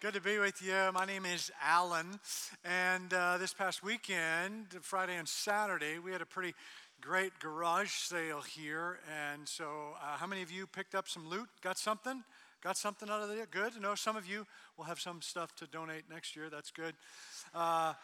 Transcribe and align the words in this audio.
Good 0.00 0.14
to 0.14 0.20
be 0.20 0.38
with 0.38 0.62
you. 0.62 0.76
My 0.94 1.04
name 1.04 1.24
is 1.26 1.50
Alan. 1.60 2.20
And 2.64 3.12
uh, 3.12 3.36
this 3.38 3.52
past 3.52 3.82
weekend, 3.82 4.66
Friday 4.80 5.16
and 5.16 5.28
Saturday, 5.28 5.98
we 5.98 6.12
had 6.12 6.22
a 6.22 6.26
pretty 6.26 6.54
great 7.00 7.32
garage 7.40 7.90
sale 7.90 8.40
here. 8.40 9.00
And 9.12 9.48
so, 9.48 9.96
uh, 10.00 10.16
how 10.16 10.28
many 10.28 10.42
of 10.42 10.52
you 10.52 10.68
picked 10.68 10.94
up 10.94 11.08
some 11.08 11.28
loot? 11.28 11.48
Got 11.62 11.78
something? 11.78 12.22
Got 12.62 12.76
something 12.76 13.10
out 13.10 13.22
of 13.22 13.30
it? 13.30 13.50
Good. 13.50 13.72
No, 13.82 13.96
some 13.96 14.14
of 14.14 14.24
you 14.24 14.46
will 14.76 14.84
have 14.84 15.00
some 15.00 15.20
stuff 15.20 15.52
to 15.56 15.66
donate 15.66 16.04
next 16.08 16.36
year. 16.36 16.48
That's 16.48 16.70
good. 16.70 16.94
Uh, 17.52 17.94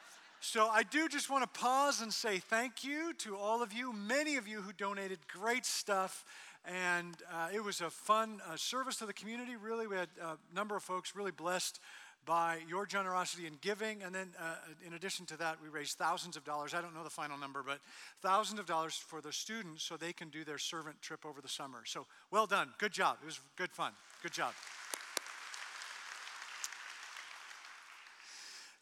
so, 0.40 0.66
I 0.66 0.82
do 0.82 1.08
just 1.08 1.30
want 1.30 1.44
to 1.44 1.60
pause 1.60 2.02
and 2.02 2.12
say 2.12 2.38
thank 2.38 2.82
you 2.82 3.12
to 3.18 3.36
all 3.36 3.62
of 3.62 3.72
you, 3.72 3.92
many 3.92 4.34
of 4.34 4.48
you 4.48 4.62
who 4.62 4.72
donated 4.72 5.20
great 5.28 5.64
stuff 5.64 6.24
and 6.66 7.14
uh, 7.32 7.48
it 7.52 7.62
was 7.62 7.80
a 7.80 7.90
fun 7.90 8.40
uh, 8.48 8.56
service 8.56 8.96
to 8.96 9.06
the 9.06 9.12
community. 9.12 9.52
Really, 9.56 9.86
we 9.86 9.96
had 9.96 10.08
a 10.22 10.36
number 10.54 10.76
of 10.76 10.82
folks 10.82 11.14
really 11.14 11.30
blessed 11.30 11.80
by 12.26 12.58
your 12.68 12.86
generosity 12.86 13.46
in 13.46 13.54
giving. 13.60 14.02
And 14.02 14.14
then, 14.14 14.30
uh, 14.40 14.54
in 14.86 14.94
addition 14.94 15.26
to 15.26 15.36
that, 15.38 15.58
we 15.62 15.68
raised 15.68 15.98
thousands 15.98 16.36
of 16.36 16.44
dollars. 16.44 16.74
I 16.74 16.80
don't 16.80 16.94
know 16.94 17.04
the 17.04 17.10
final 17.10 17.36
number, 17.36 17.62
but 17.62 17.80
thousands 18.22 18.60
of 18.60 18.66
dollars 18.66 18.94
for 18.94 19.20
the 19.20 19.32
students 19.32 19.84
so 19.84 19.96
they 19.96 20.12
can 20.12 20.28
do 20.28 20.44
their 20.44 20.58
servant 20.58 21.00
trip 21.02 21.26
over 21.26 21.40
the 21.40 21.48
summer. 21.48 21.82
So, 21.84 22.06
well 22.30 22.46
done. 22.46 22.70
Good 22.78 22.92
job. 22.92 23.18
It 23.22 23.26
was 23.26 23.40
good 23.56 23.70
fun. 23.70 23.92
Good 24.22 24.32
job. 24.32 24.52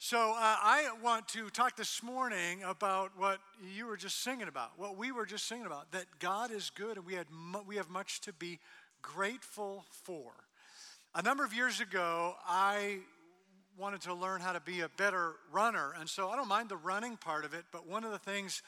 So, 0.04 0.32
uh, 0.32 0.34
I 0.36 0.88
want 1.00 1.28
to 1.28 1.48
talk 1.48 1.76
this 1.76 2.02
morning 2.02 2.64
about 2.64 3.12
what 3.16 3.38
you 3.72 3.86
were 3.86 3.96
just 3.96 4.20
singing 4.24 4.48
about, 4.48 4.70
what 4.76 4.96
we 4.96 5.12
were 5.12 5.24
just 5.24 5.46
singing 5.46 5.64
about, 5.64 5.92
that 5.92 6.06
God 6.18 6.50
is 6.50 6.70
good 6.70 6.96
and 6.96 7.06
we, 7.06 7.14
had 7.14 7.28
mu- 7.30 7.62
we 7.64 7.76
have 7.76 7.88
much 7.88 8.20
to 8.22 8.32
be 8.32 8.58
grateful 9.00 9.84
for. 10.02 10.32
A 11.14 11.22
number 11.22 11.44
of 11.44 11.54
years 11.54 11.78
ago, 11.78 12.34
I 12.44 12.98
wanted 13.78 14.00
to 14.00 14.14
learn 14.14 14.40
how 14.40 14.52
to 14.52 14.60
be 14.60 14.80
a 14.80 14.88
better 14.88 15.34
runner, 15.52 15.92
and 15.96 16.08
so 16.08 16.30
I 16.30 16.34
don't 16.34 16.48
mind 16.48 16.68
the 16.68 16.76
running 16.78 17.16
part 17.16 17.44
of 17.44 17.54
it, 17.54 17.66
but 17.70 17.86
one 17.86 18.02
of 18.02 18.10
the 18.10 18.18
things 18.18 18.60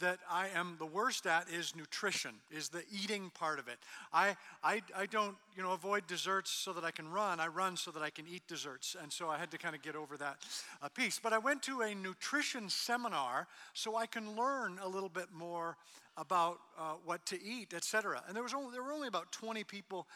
that 0.00 0.18
I 0.30 0.48
am 0.48 0.76
the 0.78 0.86
worst 0.86 1.26
at 1.26 1.48
is 1.48 1.74
nutrition, 1.76 2.32
is 2.50 2.68
the 2.68 2.82
eating 2.92 3.30
part 3.30 3.58
of 3.58 3.68
it. 3.68 3.78
I, 4.12 4.36
I, 4.62 4.82
I 4.96 5.06
don't, 5.06 5.36
you 5.56 5.62
know, 5.62 5.72
avoid 5.72 6.06
desserts 6.06 6.50
so 6.50 6.72
that 6.72 6.84
I 6.84 6.90
can 6.90 7.10
run. 7.10 7.40
I 7.40 7.46
run 7.46 7.76
so 7.76 7.90
that 7.92 8.02
I 8.02 8.10
can 8.10 8.26
eat 8.28 8.42
desserts. 8.48 8.96
And 9.00 9.12
so 9.12 9.28
I 9.28 9.38
had 9.38 9.50
to 9.52 9.58
kind 9.58 9.74
of 9.74 9.82
get 9.82 9.96
over 9.96 10.16
that 10.16 10.36
uh, 10.82 10.88
piece. 10.88 11.18
But 11.22 11.32
I 11.32 11.38
went 11.38 11.62
to 11.64 11.82
a 11.82 11.94
nutrition 11.94 12.68
seminar 12.68 13.46
so 13.72 13.96
I 13.96 14.06
can 14.06 14.36
learn 14.36 14.78
a 14.82 14.88
little 14.88 15.08
bit 15.08 15.32
more 15.32 15.76
about 16.16 16.60
uh, 16.78 16.94
what 17.04 17.24
to 17.26 17.42
eat, 17.42 17.74
etc. 17.74 18.22
And 18.26 18.36
there, 18.36 18.42
was 18.42 18.54
only, 18.54 18.72
there 18.72 18.82
were 18.82 18.92
only 18.92 19.08
about 19.08 19.32
20 19.32 19.64
people 19.64 20.06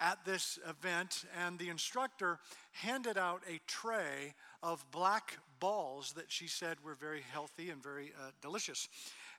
at 0.00 0.24
this 0.24 0.58
event, 0.68 1.24
and 1.44 1.58
the 1.58 1.68
instructor 1.68 2.38
handed 2.72 3.18
out 3.18 3.42
a 3.48 3.58
tray 3.66 4.34
of 4.62 4.84
black 4.92 5.38
balls 5.58 6.12
that 6.12 6.26
she 6.28 6.46
said 6.46 6.76
were 6.84 6.94
very 6.94 7.22
healthy 7.32 7.70
and 7.70 7.82
very 7.82 8.12
uh, 8.18 8.30
delicious. 8.40 8.88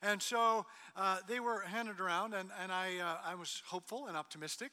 And 0.01 0.21
so 0.21 0.65
uh, 0.95 1.17
they 1.27 1.39
were 1.39 1.59
handed 1.61 1.99
around, 1.99 2.33
and, 2.33 2.49
and 2.61 2.71
I, 2.71 2.99
uh, 2.99 3.31
I 3.31 3.35
was 3.35 3.61
hopeful 3.65 4.07
and 4.07 4.15
optimistic 4.15 4.71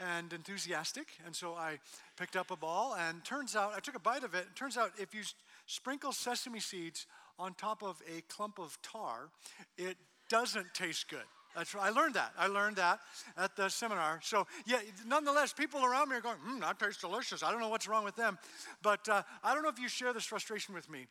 and 0.00 0.32
enthusiastic. 0.32 1.08
And 1.26 1.36
so 1.36 1.54
I 1.54 1.78
picked 2.16 2.36
up 2.36 2.50
a 2.50 2.56
ball, 2.56 2.96
and 2.98 3.22
turns 3.24 3.54
out, 3.54 3.72
I 3.76 3.80
took 3.80 3.96
a 3.96 4.00
bite 4.00 4.24
of 4.24 4.34
it. 4.34 4.46
It 4.50 4.56
turns 4.56 4.78
out 4.78 4.92
if 4.98 5.14
you 5.14 5.22
sprinkle 5.66 6.12
sesame 6.12 6.60
seeds 6.60 7.06
on 7.38 7.54
top 7.54 7.82
of 7.82 8.00
a 8.08 8.22
clump 8.22 8.58
of 8.58 8.78
tar, 8.82 9.28
it 9.76 9.96
doesn't 10.30 10.72
taste 10.72 11.08
good. 11.08 11.26
That's 11.54 11.74
right. 11.74 11.84
I 11.84 11.90
learned 11.90 12.14
that. 12.14 12.32
I 12.38 12.46
learned 12.46 12.76
that 12.76 13.00
at 13.36 13.56
the 13.56 13.68
seminar. 13.68 14.20
So, 14.22 14.46
yeah, 14.66 14.78
nonetheless, 15.06 15.52
people 15.52 15.84
around 15.84 16.08
me 16.08 16.16
are 16.16 16.22
going, 16.22 16.38
hmm, 16.42 16.60
that 16.60 16.78
tastes 16.78 17.02
delicious. 17.02 17.42
I 17.42 17.50
don't 17.50 17.60
know 17.60 17.68
what's 17.68 17.86
wrong 17.86 18.04
with 18.04 18.16
them. 18.16 18.38
But 18.82 19.06
uh, 19.08 19.22
I 19.44 19.52
don't 19.52 19.62
know 19.62 19.68
if 19.68 19.78
you 19.78 19.88
share 19.88 20.14
this 20.14 20.24
frustration 20.24 20.74
with 20.74 20.88
me. 20.88 21.06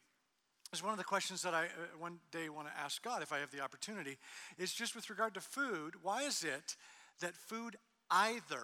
It's 0.74 0.82
one 0.82 0.94
of 0.94 0.98
the 0.98 1.04
questions 1.04 1.42
that 1.42 1.54
I 1.54 1.66
uh, 1.66 1.98
one 2.00 2.20
day 2.32 2.48
want 2.48 2.68
to 2.68 2.80
ask 2.80 3.04
God 3.04 3.22
if 3.22 3.34
I 3.34 3.40
have 3.40 3.52
the 3.52 3.60
opportunity. 3.60 4.18
Is 4.58 4.72
just 4.72 4.96
with 4.96 5.10
regard 5.10 5.34
to 5.34 5.42
food, 5.42 5.96
why 6.02 6.24
is 6.24 6.44
it 6.44 6.78
that 7.20 7.36
food 7.36 7.76
either 8.10 8.64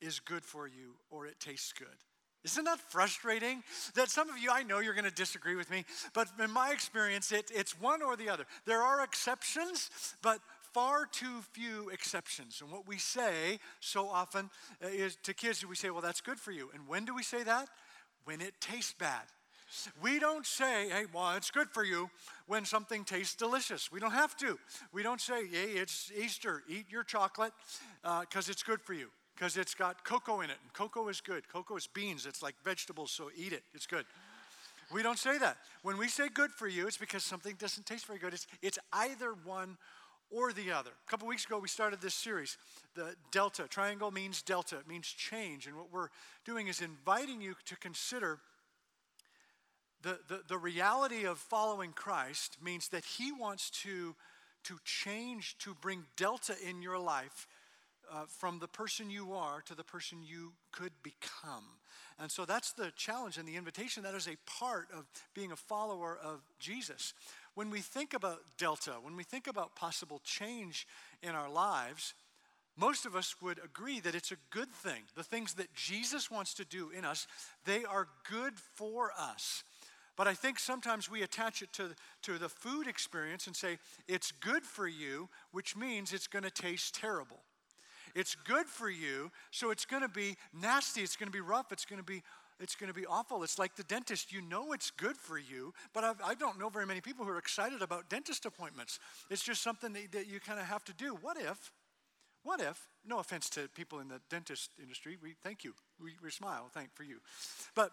is 0.00 0.20
good 0.20 0.44
for 0.44 0.68
you 0.68 0.94
or 1.10 1.26
it 1.26 1.40
tastes 1.40 1.72
good? 1.72 1.88
Isn't 2.44 2.64
that 2.64 2.78
frustrating? 2.78 3.62
That 3.96 4.08
some 4.08 4.30
of 4.30 4.38
you, 4.38 4.50
I 4.52 4.62
know 4.62 4.78
you're 4.78 4.94
going 4.94 5.04
to 5.04 5.10
disagree 5.10 5.56
with 5.56 5.68
me, 5.68 5.84
but 6.14 6.28
in 6.42 6.50
my 6.50 6.70
experience, 6.70 7.32
it, 7.32 7.50
it's 7.52 7.78
one 7.78 8.02
or 8.02 8.16
the 8.16 8.30
other. 8.30 8.46
There 8.64 8.80
are 8.80 9.02
exceptions, 9.02 9.90
but 10.22 10.38
far 10.72 11.06
too 11.06 11.42
few 11.52 11.90
exceptions. 11.90 12.60
And 12.62 12.70
what 12.70 12.86
we 12.86 12.98
say 12.98 13.58
so 13.80 14.08
often 14.08 14.48
uh, 14.82 14.86
is 14.86 15.16
to 15.24 15.34
kids, 15.34 15.66
we 15.66 15.74
say, 15.74 15.90
well, 15.90 16.00
that's 16.00 16.20
good 16.20 16.38
for 16.38 16.52
you. 16.52 16.70
And 16.72 16.86
when 16.86 17.04
do 17.04 17.14
we 17.14 17.24
say 17.24 17.42
that? 17.42 17.68
When 18.24 18.40
it 18.40 18.54
tastes 18.60 18.94
bad. 18.98 19.24
We 20.02 20.18
don't 20.18 20.46
say, 20.46 20.88
hey, 20.88 21.04
well, 21.12 21.36
it's 21.36 21.50
good 21.50 21.68
for 21.70 21.84
you 21.84 22.10
when 22.46 22.64
something 22.64 23.04
tastes 23.04 23.34
delicious. 23.34 23.90
We 23.92 24.00
don't 24.00 24.12
have 24.12 24.36
to. 24.38 24.58
We 24.92 25.02
don't 25.02 25.20
say, 25.20 25.46
hey, 25.46 25.72
it's 25.72 26.10
Easter, 26.16 26.62
eat 26.68 26.86
your 26.90 27.04
chocolate 27.04 27.52
because 28.02 28.48
uh, 28.48 28.52
it's 28.52 28.62
good 28.62 28.80
for 28.80 28.94
you, 28.94 29.08
because 29.34 29.56
it's 29.56 29.74
got 29.74 30.04
cocoa 30.04 30.40
in 30.40 30.50
it. 30.50 30.56
And 30.62 30.72
cocoa 30.72 31.08
is 31.08 31.20
good. 31.20 31.48
Cocoa 31.48 31.76
is 31.76 31.86
beans, 31.86 32.26
it's 32.26 32.42
like 32.42 32.54
vegetables, 32.64 33.10
so 33.10 33.30
eat 33.36 33.52
it. 33.52 33.62
It's 33.74 33.86
good. 33.86 34.06
We 34.92 35.02
don't 35.04 35.18
say 35.18 35.38
that. 35.38 35.56
When 35.82 35.98
we 35.98 36.08
say 36.08 36.28
good 36.28 36.50
for 36.50 36.66
you, 36.66 36.88
it's 36.88 36.96
because 36.96 37.22
something 37.22 37.54
doesn't 37.58 37.86
taste 37.86 38.06
very 38.06 38.18
good. 38.18 38.34
It's, 38.34 38.46
it's 38.60 38.78
either 38.92 39.34
one 39.44 39.76
or 40.32 40.52
the 40.52 40.72
other. 40.72 40.90
A 40.90 41.10
couple 41.10 41.28
weeks 41.28 41.44
ago, 41.44 41.58
we 41.58 41.68
started 41.68 42.00
this 42.00 42.14
series. 42.14 42.56
The 42.94 43.14
delta, 43.30 43.68
triangle 43.68 44.10
means 44.10 44.42
delta, 44.42 44.78
it 44.78 44.88
means 44.88 45.06
change. 45.06 45.66
And 45.66 45.76
what 45.76 45.92
we're 45.92 46.08
doing 46.44 46.66
is 46.66 46.80
inviting 46.80 47.40
you 47.40 47.54
to 47.66 47.76
consider 47.76 48.40
the, 50.02 50.18
the, 50.28 50.40
the 50.48 50.58
reality 50.58 51.24
of 51.24 51.38
following 51.38 51.92
Christ 51.92 52.56
means 52.62 52.88
that 52.88 53.04
He 53.04 53.32
wants 53.32 53.70
to, 53.82 54.14
to 54.64 54.78
change, 54.84 55.56
to 55.58 55.74
bring 55.80 56.04
delta 56.16 56.54
in 56.66 56.82
your 56.82 56.98
life 56.98 57.46
uh, 58.12 58.24
from 58.26 58.58
the 58.58 58.68
person 58.68 59.10
you 59.10 59.32
are 59.32 59.62
to 59.62 59.74
the 59.74 59.84
person 59.84 60.18
you 60.22 60.52
could 60.72 60.92
become. 61.02 61.64
And 62.18 62.30
so 62.30 62.44
that's 62.44 62.72
the 62.72 62.92
challenge 62.96 63.38
and 63.38 63.48
the 63.48 63.56
invitation. 63.56 64.02
That 64.02 64.14
is 64.14 64.28
a 64.28 64.36
part 64.46 64.88
of 64.92 65.06
being 65.34 65.52
a 65.52 65.56
follower 65.56 66.18
of 66.22 66.40
Jesus. 66.58 67.14
When 67.54 67.70
we 67.70 67.80
think 67.80 68.14
about 68.14 68.40
delta, 68.58 68.92
when 69.00 69.16
we 69.16 69.24
think 69.24 69.46
about 69.46 69.74
possible 69.74 70.20
change 70.24 70.86
in 71.22 71.30
our 71.30 71.48
lives, 71.48 72.14
most 72.76 73.06
of 73.06 73.16
us 73.16 73.34
would 73.42 73.58
agree 73.64 74.00
that 74.00 74.14
it's 74.14 74.32
a 74.32 74.36
good 74.50 74.70
thing. 74.70 75.02
The 75.14 75.22
things 75.22 75.54
that 75.54 75.74
Jesus 75.74 76.30
wants 76.30 76.54
to 76.54 76.64
do 76.64 76.90
in 76.96 77.04
us, 77.04 77.26
they 77.64 77.84
are 77.84 78.08
good 78.28 78.54
for 78.74 79.12
us. 79.18 79.62
But 80.20 80.28
I 80.28 80.34
think 80.34 80.58
sometimes 80.58 81.10
we 81.10 81.22
attach 81.22 81.62
it 81.62 81.72
to, 81.72 81.94
to 82.24 82.36
the 82.36 82.50
food 82.50 82.86
experience 82.86 83.46
and 83.46 83.56
say, 83.56 83.78
it's 84.06 84.32
good 84.32 84.64
for 84.64 84.86
you, 84.86 85.30
which 85.50 85.74
means 85.74 86.12
it's 86.12 86.26
going 86.26 86.42
to 86.42 86.50
taste 86.50 86.94
terrible. 86.94 87.38
It's 88.14 88.34
good 88.34 88.66
for 88.66 88.90
you, 88.90 89.30
so 89.50 89.70
it's 89.70 89.86
going 89.86 90.02
to 90.02 90.10
be 90.10 90.36
nasty, 90.52 91.00
it's 91.00 91.16
going 91.16 91.28
to 91.28 91.32
be 91.32 91.40
rough, 91.40 91.72
it's 91.72 91.86
going 91.86 92.00
to 92.00 92.04
be 92.04 92.22
it's 92.60 92.74
going 92.74 92.92
to 92.92 92.94
be 92.94 93.06
awful. 93.06 93.42
It's 93.42 93.58
like 93.58 93.76
the 93.76 93.84
dentist. 93.84 94.30
You 94.30 94.42
know 94.42 94.74
it's 94.74 94.90
good 94.90 95.16
for 95.16 95.38
you, 95.38 95.72
but 95.94 96.04
I've, 96.04 96.20
I 96.22 96.34
do 96.34 96.44
not 96.44 96.58
know 96.58 96.68
very 96.68 96.84
many 96.84 97.00
people 97.00 97.24
who 97.24 97.30
are 97.30 97.38
excited 97.38 97.80
about 97.80 98.10
dentist 98.10 98.44
appointments. 98.44 98.98
It's 99.30 99.42
just 99.42 99.62
something 99.62 99.94
that, 99.94 100.12
that 100.12 100.28
you 100.28 100.38
kind 100.38 100.60
of 100.60 100.66
have 100.66 100.84
to 100.84 100.92
do. 100.92 101.16
What 101.22 101.38
if, 101.38 101.72
what 102.42 102.60
if, 102.60 102.78
no 103.06 103.20
offense 103.20 103.48
to 103.50 103.70
people 103.74 104.00
in 104.00 104.08
the 104.08 104.20
dentist 104.28 104.72
industry, 104.78 105.16
we 105.22 105.32
thank 105.42 105.64
you. 105.64 105.72
We, 105.98 106.10
we 106.22 106.30
smile, 106.30 106.68
thank 106.74 106.94
for 106.94 107.04
you. 107.04 107.20
But 107.74 107.92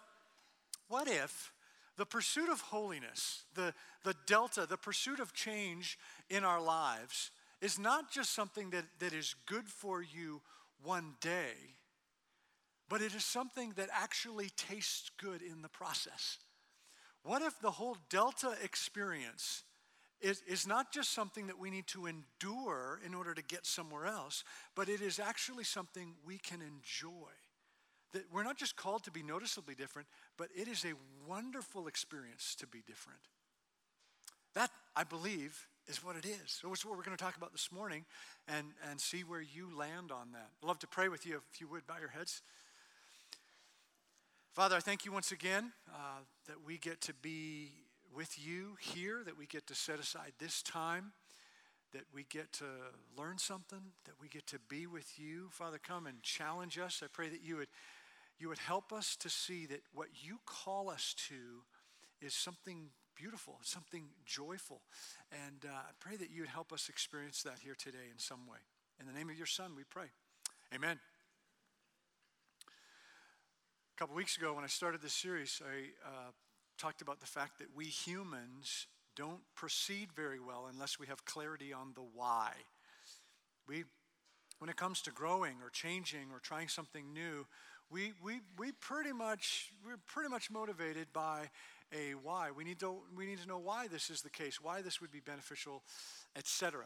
what 0.89 1.07
if 1.07 1.53
the 1.97 2.05
pursuit 2.05 2.49
of 2.49 2.61
holiness, 2.61 3.43
the, 3.55 3.73
the 4.03 4.15
delta, 4.25 4.65
the 4.67 4.77
pursuit 4.77 5.19
of 5.19 5.33
change 5.33 5.97
in 6.29 6.43
our 6.43 6.61
lives 6.61 7.31
is 7.59 7.79
not 7.79 8.11
just 8.11 8.33
something 8.33 8.69
that, 8.69 8.85
that 8.99 9.13
is 9.13 9.35
good 9.47 9.67
for 9.67 10.01
you 10.01 10.41
one 10.83 11.15
day, 11.21 11.53
but 12.87 13.01
it 13.01 13.15
is 13.15 13.25
something 13.25 13.73
that 13.75 13.89
actually 13.91 14.49
tastes 14.55 15.09
good 15.17 15.41
in 15.41 15.61
the 15.61 15.69
process. 15.69 16.37
What 17.23 17.41
if 17.41 17.59
the 17.59 17.71
whole 17.71 17.97
delta 18.09 18.53
experience 18.63 19.63
is, 20.21 20.41
is 20.47 20.67
not 20.67 20.93
just 20.93 21.13
something 21.13 21.47
that 21.47 21.59
we 21.59 21.69
need 21.69 21.87
to 21.87 22.05
endure 22.05 22.99
in 23.05 23.13
order 23.13 23.33
to 23.33 23.43
get 23.43 23.65
somewhere 23.65 24.05
else, 24.05 24.43
but 24.75 24.87
it 24.87 25.01
is 25.01 25.19
actually 25.19 25.63
something 25.63 26.13
we 26.25 26.37
can 26.37 26.61
enjoy? 26.61 27.31
That 28.13 28.23
we're 28.31 28.43
not 28.43 28.57
just 28.57 28.75
called 28.75 29.03
to 29.03 29.11
be 29.11 29.21
noticeably 29.21 29.75
different, 29.75 30.07
but 30.37 30.47
it 30.55 30.67
is 30.67 30.85
a 30.85 30.93
wonderful 31.27 31.87
experience 31.87 32.55
to 32.59 32.67
be 32.67 32.81
different. 32.87 33.19
That, 34.53 34.71
I 34.95 35.03
believe, 35.03 35.67
is 35.87 36.03
what 36.03 36.15
it 36.15 36.25
is. 36.25 36.59
So 36.61 36.71
it's 36.71 36.85
what 36.85 36.97
we're 36.97 37.03
going 37.03 37.17
to 37.17 37.23
talk 37.23 37.37
about 37.37 37.51
this 37.51 37.69
morning 37.71 38.05
and, 38.47 38.67
and 38.89 38.99
see 38.99 39.23
where 39.23 39.41
you 39.41 39.69
land 39.77 40.11
on 40.11 40.31
that. 40.31 40.49
I'd 40.61 40.67
love 40.67 40.79
to 40.79 40.87
pray 40.87 41.09
with 41.09 41.25
you 41.25 41.41
if 41.53 41.61
you 41.61 41.67
would 41.67 41.85
bow 41.85 41.95
your 41.99 42.09
heads. 42.09 42.41
Father, 44.53 44.75
I 44.75 44.79
thank 44.79 45.05
you 45.05 45.11
once 45.11 45.31
again 45.31 45.71
uh, 45.93 46.21
that 46.47 46.65
we 46.65 46.77
get 46.77 47.01
to 47.01 47.13
be 47.13 47.71
with 48.15 48.39
you 48.43 48.77
here, 48.79 49.21
that 49.25 49.37
we 49.37 49.45
get 49.45 49.67
to 49.67 49.75
set 49.75 49.99
aside 49.99 50.31
this 50.39 50.63
time 50.63 51.11
that 51.93 52.03
we 52.13 52.25
get 52.29 52.51
to 52.53 52.65
learn 53.17 53.37
something, 53.37 53.81
that 54.05 54.13
we 54.21 54.27
get 54.27 54.45
to 54.47 54.59
be 54.67 54.87
with 54.87 55.17
you. 55.17 55.47
Father, 55.51 55.79
come 55.81 56.05
and 56.05 56.21
challenge 56.21 56.77
us. 56.77 57.01
I 57.03 57.07
pray 57.11 57.29
that 57.29 57.41
you 57.41 57.57
would 57.57 57.69
you 58.39 58.49
would 58.49 58.59
help 58.59 58.93
us 58.93 59.15
to 59.17 59.29
see 59.29 59.65
that 59.67 59.81
what 59.93 60.07
you 60.21 60.39
call 60.45 60.89
us 60.89 61.15
to 61.29 61.63
is 62.21 62.33
something 62.33 62.89
beautiful, 63.15 63.59
something 63.63 64.05
joyful. 64.25 64.81
And 65.31 65.65
uh, 65.65 65.73
I 65.73 65.91
pray 65.99 66.15
that 66.17 66.29
you 66.31 66.41
would 66.41 66.49
help 66.49 66.71
us 66.71 66.87
experience 66.89 67.41
that 67.43 67.59
here 67.63 67.75
today 67.77 68.09
in 68.11 68.19
some 68.19 68.47
way. 68.47 68.59
In 68.99 69.07
the 69.07 69.13
name 69.13 69.29
of 69.29 69.37
your 69.37 69.47
Son, 69.47 69.71
we 69.75 69.83
pray. 69.83 70.07
Amen. 70.73 70.99
A 72.67 73.99
couple 73.99 74.15
weeks 74.15 74.37
ago, 74.37 74.53
when 74.53 74.63
I 74.63 74.67
started 74.67 75.01
this 75.01 75.13
series, 75.13 75.61
I 75.65 76.07
uh, 76.07 76.31
talked 76.77 77.01
about 77.01 77.19
the 77.19 77.25
fact 77.25 77.57
that 77.57 77.67
we 77.75 77.85
humans 77.85 78.85
don't 79.15 79.41
proceed 79.55 80.09
very 80.15 80.39
well 80.39 80.69
unless 80.71 80.99
we 80.99 81.07
have 81.07 81.25
clarity 81.25 81.73
on 81.73 81.93
the 81.95 82.03
why. 82.13 82.51
We, 83.67 83.85
when 84.59 84.69
it 84.69 84.75
comes 84.75 85.01
to 85.03 85.11
growing 85.11 85.55
or 85.63 85.71
changing 85.71 86.27
or 86.31 86.39
trying 86.39 86.67
something 86.67 87.11
new, 87.11 87.47
we, 87.89 88.13
we, 88.23 88.41
we 88.57 88.71
pretty 88.73 89.13
much 89.13 89.71
we're 89.85 89.97
pretty 90.07 90.29
much 90.29 90.51
motivated 90.51 91.07
by 91.13 91.49
a 91.93 92.11
why. 92.21 92.51
We 92.51 92.63
need 92.63 92.79
to 92.79 92.97
we 93.15 93.25
need 93.25 93.39
to 93.39 93.47
know 93.47 93.59
why 93.59 93.87
this 93.87 94.09
is 94.09 94.21
the 94.21 94.29
case, 94.29 94.59
why 94.61 94.81
this 94.81 94.99
would 94.99 95.11
be 95.11 95.19
beneficial, 95.19 95.83
etc. 96.35 96.85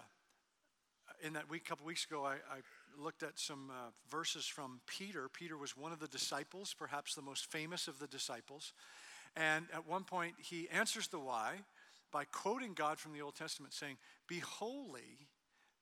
In 1.24 1.34
that 1.34 1.50
week, 1.50 1.64
a 1.66 1.70
couple 1.70 1.86
weeks 1.86 2.06
ago, 2.06 2.26
I, 2.26 2.34
I 2.34 2.62
looked 2.98 3.24
at 3.24 3.38
some 3.38 3.70
uh, 3.70 3.90
verses 4.10 4.46
from 4.46 4.82
Peter. 4.88 5.30
Peter 5.30 5.58
was 5.58 5.78
one 5.78 5.92
of 5.92 6.00
the 6.00 6.08
disciples, 6.08 6.76
perhaps 6.78 7.14
the 7.14 7.22
most 7.22 7.52
famous 7.52 7.88
of 7.88 8.00
the 8.00 8.08
disciples. 8.08 8.74
And 9.36 9.68
at 9.74 9.88
one 9.88 10.04
point, 10.04 10.34
he 10.40 10.68
answers 10.70 11.08
the 11.08 11.20
why 11.20 11.58
by 12.12 12.26
quoting 12.26 12.74
God 12.74 13.00
from 13.00 13.14
the 13.14 13.22
Old 13.22 13.36
Testament, 13.36 13.74
saying, 13.74 13.98
Be 14.28 14.40
holy 14.40 15.30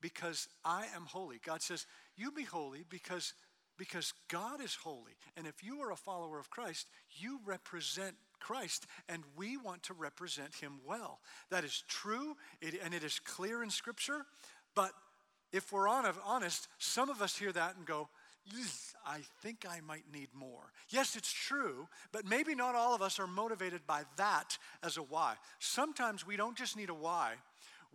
because 0.01 0.48
I 0.63 0.86
am 0.95 1.06
holy. 1.06 1.39
God 1.44 1.62
says, 1.62 1.86
You 2.16 2.31
be 2.31 2.44
holy 2.44 2.86
because, 2.89 3.33
because 3.79 4.13
God 4.27 4.61
is 4.61 4.75
holy. 4.75 5.13
And 5.35 5.47
if 5.47 5.63
you 5.63 5.79
are 5.79 5.91
a 5.91 5.95
follower 5.95 6.37
of 6.37 6.51
Christ, 6.51 6.87
you 7.17 7.39
represent 7.45 8.13
Christ, 8.39 8.85
and 9.07 9.23
we 9.35 9.57
want 9.57 9.83
to 9.83 9.93
represent 9.93 10.53
him 10.53 10.73
well. 10.85 11.19
That 11.49 11.63
is 11.63 11.83
true, 11.87 12.35
and 12.61 12.93
it 12.93 13.03
is 13.03 13.19
clear 13.19 13.63
in 13.63 13.71
Scripture, 13.71 14.25
but 14.75 14.91
if 15.51 15.71
we're 15.71 15.87
honest, 15.89 16.67
some 16.77 17.09
of 17.09 17.21
us 17.21 17.35
hear 17.35 17.51
that 17.51 17.75
and 17.75 17.85
go, 17.85 18.09
I 19.05 19.19
think 19.41 19.65
I 19.67 19.79
might 19.81 20.05
need 20.13 20.29
more. 20.33 20.71
Yes, 20.89 21.15
it's 21.15 21.31
true, 21.31 21.87
but 22.11 22.25
maybe 22.25 22.55
not 22.55 22.75
all 22.75 22.95
of 22.95 23.01
us 23.01 23.19
are 23.19 23.27
motivated 23.27 23.81
by 23.87 24.03
that 24.17 24.57
as 24.83 24.97
a 24.97 25.01
why. 25.01 25.35
Sometimes 25.59 26.25
we 26.25 26.37
don't 26.37 26.57
just 26.57 26.77
need 26.77 26.89
a 26.89 26.93
why, 26.93 27.33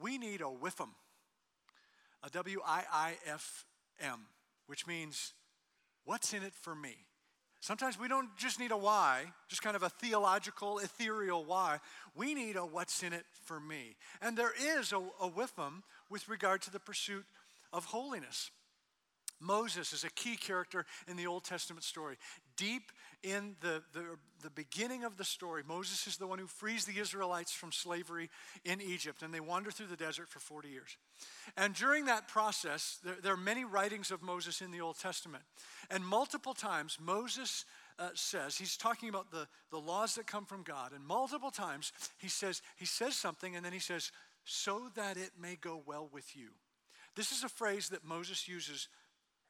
we 0.01 0.19
need 0.19 0.41
a 0.41 0.45
WIFM, 0.45 0.91
a 2.23 2.31
W 2.31 2.61
I 2.67 2.85
I 2.93 3.15
F 3.27 3.65
M, 4.01 4.27
which 4.67 4.87
means 4.87 5.33
what's 6.05 6.33
in 6.33 6.43
it 6.43 6.55
for 6.55 6.75
me? 6.75 6.97
Sometimes 7.61 7.99
we 7.99 8.09
don't 8.09 8.29
just 8.37 8.61
need 8.61 8.73
a 8.73 8.77
why, 8.77 9.25
just 9.49 9.63
kind 9.63 9.75
of 9.75 9.83
a 9.83 9.89
theological, 9.89 10.79
ethereal 10.81 11.47
why. 11.47 11.79
We 12.15 12.35
need 12.35 12.57
a 12.57 12.67
what's 12.67 13.03
in 13.03 13.15
it 13.15 13.25
for 13.45 13.59
me. 13.59 13.97
And 14.21 14.37
there 14.37 14.53
is 14.79 14.93
a, 14.93 14.99
a 14.99 15.29
with 16.11 16.29
regard 16.29 16.61
to 16.63 16.71
the 16.71 16.79
pursuit 16.79 17.25
of 17.73 17.87
holiness. 17.87 18.51
Moses 19.41 19.93
is 19.93 20.05
a 20.05 20.11
key 20.11 20.37
character 20.37 20.87
in 21.09 21.17
the 21.17 21.27
Old 21.27 21.45
Testament 21.45 21.85
story. 21.85 22.17
Deep 22.57 22.93
in 23.23 23.57
the, 23.61 23.83
the, 23.93 24.05
the, 24.43 24.51
beginning 24.51 25.05
of 25.05 25.17
the 25.17 25.25
story, 25.25 25.63
Moses 25.67 26.07
is 26.07 26.17
the 26.17 26.27
one 26.27 26.39
who 26.39 26.47
frees 26.47 26.85
the 26.85 27.01
Israelites 27.01 27.53
from 27.53 27.73
slavery 27.73 28.31
in 28.65 28.81
Egypt, 28.81 29.23
and 29.23 29.33
they 29.33 29.41
wander 29.41 29.71
through 29.71 29.87
the 29.87 29.97
desert 29.97 30.29
for 30.29 30.41
40 30.41 30.69
years. 30.69 30.97
And 31.57 31.75
during 31.75 32.05
that 32.05 32.29
process, 32.29 32.99
there, 33.03 33.17
there 33.23 33.33
are 33.33 33.39
many 33.39 33.65
writings 33.65 34.11
of 34.11 34.23
Moses 34.23 34.61
in 34.61 34.71
the 34.71 34.81
Old 34.81 34.99
Testament. 34.99 35.43
And 35.91 36.07
multiple 36.07 36.55
times, 36.55 36.99
Moses 37.01 37.65
uh, 37.99 38.11
says, 38.15 38.57
he's 38.57 38.77
talking 38.77 39.09
about 39.09 39.31
the, 39.31 39.47
the 39.71 39.79
laws 39.79 40.15
that 40.17 40.27
come 40.27 40.45
from 40.45 40.63
God, 40.63 40.93
and 40.93 41.05
multiple 41.05 41.51
times 41.51 41.93
he 42.19 42.29
says, 42.29 42.63
he 42.77 42.87
says 42.87 43.17
something, 43.17 43.57
and 43.57 43.65
then 43.65 43.73
he 43.73 43.79
says, 43.79 44.13
so 44.45 44.91
that 44.95 45.17
it 45.17 45.31
may 45.41 45.57
go 45.57 45.83
well 45.87 46.09
with 46.13 46.37
you. 46.37 46.51
This 47.17 47.33
is 47.33 47.45
a 47.45 47.49
phrase 47.49 47.89
that 47.91 48.05
Moses 48.05 48.49
uses 48.49 48.89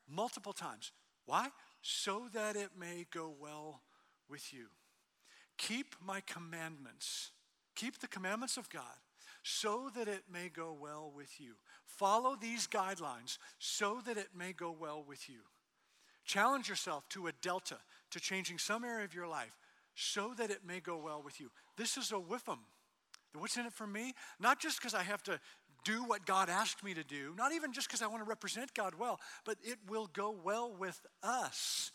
multiple 0.08 0.52
times. 0.52 0.92
Why? 1.26 1.48
So 1.82 2.28
that 2.32 2.56
it 2.56 2.70
may 2.78 3.06
go 3.12 3.34
well 3.40 3.82
with 4.28 4.52
you. 4.52 4.66
Keep 5.58 5.96
my 6.04 6.20
commandments. 6.20 7.30
Keep 7.76 8.00
the 8.00 8.08
commandments 8.08 8.56
of 8.56 8.68
God 8.68 8.96
so 9.42 9.90
that 9.94 10.08
it 10.08 10.24
may 10.32 10.48
go 10.48 10.76
well 10.78 11.12
with 11.14 11.40
you. 11.40 11.54
Follow 11.84 12.36
these 12.40 12.66
guidelines 12.66 13.38
so 13.58 14.00
that 14.06 14.16
it 14.16 14.28
may 14.36 14.52
go 14.52 14.74
well 14.78 15.04
with 15.06 15.28
you. 15.28 15.40
Challenge 16.24 16.68
yourself 16.68 17.06
to 17.10 17.26
a 17.26 17.32
delta, 17.42 17.76
to 18.10 18.20
changing 18.20 18.58
some 18.58 18.84
area 18.84 19.04
of 19.04 19.14
your 19.14 19.26
life 19.26 19.52
so 19.94 20.32
that 20.36 20.50
it 20.50 20.60
may 20.66 20.80
go 20.80 20.96
well 20.96 21.22
with 21.22 21.40
you. 21.40 21.50
This 21.76 21.96
is 21.96 22.10
a 22.10 22.14
whiffum. 22.14 22.58
What's 23.34 23.56
in 23.56 23.66
it 23.66 23.72
for 23.72 23.86
me? 23.86 24.14
Not 24.38 24.60
just 24.60 24.78
because 24.78 24.94
I 24.94 25.02
have 25.02 25.22
to 25.24 25.40
do 25.84 26.04
what 26.04 26.26
God 26.26 26.48
asked 26.48 26.82
me 26.82 26.94
to 26.94 27.04
do, 27.04 27.34
not 27.36 27.52
even 27.52 27.72
just 27.72 27.88
because 27.88 28.02
I 28.02 28.06
want 28.06 28.22
to 28.22 28.28
represent 28.28 28.74
God 28.74 28.94
well, 28.98 29.20
but 29.44 29.56
it 29.62 29.78
will 29.88 30.08
go 30.12 30.34
well 30.44 30.74
with 30.78 31.00
us 31.22 31.92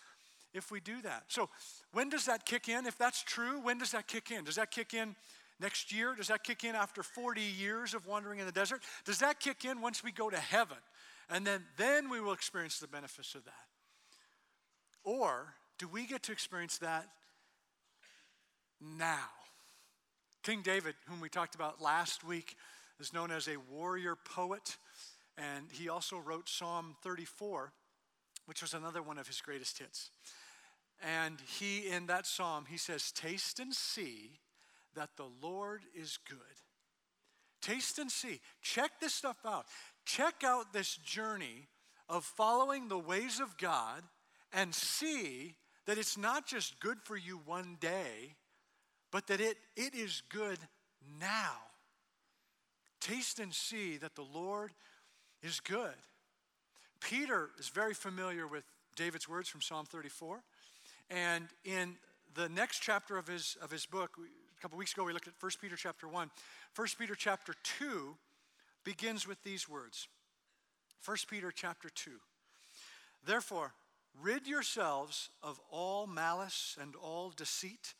if 0.53 0.71
we 0.71 0.79
do 0.79 1.01
that. 1.01 1.23
So, 1.27 1.49
when 1.91 2.09
does 2.09 2.25
that 2.25 2.45
kick 2.45 2.69
in? 2.69 2.85
If 2.85 2.97
that's 2.97 3.23
true, 3.23 3.59
when 3.61 3.77
does 3.77 3.91
that 3.91 4.07
kick 4.07 4.31
in? 4.31 4.43
Does 4.43 4.55
that 4.55 4.71
kick 4.71 4.93
in 4.93 5.15
next 5.59 5.91
year? 5.91 6.15
Does 6.15 6.27
that 6.27 6.43
kick 6.43 6.63
in 6.63 6.75
after 6.75 7.03
40 7.03 7.41
years 7.41 7.93
of 7.93 8.07
wandering 8.07 8.39
in 8.39 8.45
the 8.45 8.51
desert? 8.51 8.81
Does 9.05 9.19
that 9.19 9.39
kick 9.39 9.65
in 9.65 9.81
once 9.81 10.03
we 10.03 10.11
go 10.11 10.29
to 10.29 10.37
heaven? 10.39 10.77
And 11.29 11.45
then, 11.45 11.63
then 11.77 12.09
we 12.09 12.19
will 12.19 12.33
experience 12.33 12.79
the 12.79 12.87
benefits 12.87 13.35
of 13.35 13.45
that. 13.45 13.53
Or 15.03 15.53
do 15.77 15.87
we 15.87 16.05
get 16.05 16.23
to 16.23 16.31
experience 16.31 16.79
that 16.79 17.07
now? 18.81 19.29
King 20.43 20.61
David, 20.63 20.95
whom 21.07 21.19
we 21.19 21.29
talked 21.29 21.55
about 21.55 21.81
last 21.81 22.23
week, 22.23 22.55
is 22.99 23.13
known 23.13 23.31
as 23.31 23.47
a 23.47 23.57
warrior 23.71 24.15
poet, 24.15 24.77
and 25.37 25.65
he 25.71 25.89
also 25.89 26.17
wrote 26.17 26.49
Psalm 26.49 26.95
34, 27.01 27.71
which 28.45 28.61
was 28.61 28.73
another 28.73 29.01
one 29.01 29.17
of 29.17 29.27
his 29.27 29.41
greatest 29.41 29.79
hits. 29.79 30.11
And 31.01 31.37
he, 31.59 31.87
in 31.87 32.07
that 32.07 32.25
psalm, 32.25 32.65
he 32.69 32.77
says, 32.77 33.11
Taste 33.11 33.59
and 33.59 33.73
see 33.73 34.39
that 34.95 35.11
the 35.15 35.29
Lord 35.41 35.81
is 35.95 36.19
good. 36.27 36.37
Taste 37.61 37.99
and 37.99 38.11
see. 38.11 38.41
Check 38.61 38.91
this 38.99 39.13
stuff 39.13 39.37
out. 39.45 39.65
Check 40.05 40.43
out 40.43 40.73
this 40.73 40.95
journey 40.97 41.67
of 42.09 42.25
following 42.25 42.87
the 42.87 42.97
ways 42.97 43.39
of 43.39 43.57
God 43.57 44.03
and 44.51 44.73
see 44.73 45.55
that 45.85 45.97
it's 45.97 46.17
not 46.17 46.47
just 46.47 46.79
good 46.79 46.97
for 47.03 47.15
you 47.15 47.39
one 47.45 47.77
day, 47.79 48.35
but 49.11 49.27
that 49.27 49.39
it, 49.39 49.57
it 49.75 49.95
is 49.95 50.21
good 50.29 50.57
now. 51.19 51.68
Taste 52.99 53.39
and 53.39 53.53
see 53.53 53.97
that 53.97 54.15
the 54.15 54.25
Lord 54.33 54.71
is 55.41 55.59
good. 55.59 55.95
Peter 56.99 57.49
is 57.57 57.69
very 57.69 57.93
familiar 57.93 58.47
with 58.47 58.63
David's 58.95 59.29
words 59.29 59.47
from 59.47 59.61
Psalm 59.61 59.85
34. 59.85 60.41
And 61.09 61.47
in 61.63 61.95
the 62.35 62.49
next 62.49 62.79
chapter 62.79 63.17
of 63.17 63.27
his, 63.27 63.57
of 63.61 63.71
his 63.71 63.85
book, 63.85 64.11
a 64.19 64.61
couple 64.61 64.77
weeks 64.77 64.93
ago 64.93 65.03
we 65.03 65.13
looked 65.13 65.27
at 65.27 65.33
1 65.39 65.51
Peter 65.61 65.75
chapter 65.75 66.07
1. 66.07 66.29
1 66.75 66.87
Peter 66.97 67.15
chapter 67.15 67.53
2 67.79 68.15
begins 68.83 69.27
with 69.27 69.41
these 69.43 69.67
words 69.69 70.07
1 71.05 71.17
Peter 71.29 71.51
chapter 71.51 71.89
2. 71.89 72.11
Therefore, 73.25 73.73
rid 74.21 74.47
yourselves 74.47 75.29
of 75.41 75.59
all 75.71 76.07
malice 76.07 76.77
and 76.81 76.95
all 76.95 77.31
deceit 77.35 77.93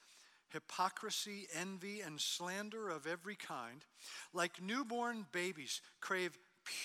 hypocrisy, 0.51 1.47
envy, 1.53 2.01
and 2.01 2.19
slander 2.19 2.89
of 2.89 3.07
every 3.07 3.35
kind. 3.35 3.83
Like 4.33 4.61
newborn 4.61 5.25
babies, 5.31 5.81
crave 6.01 6.37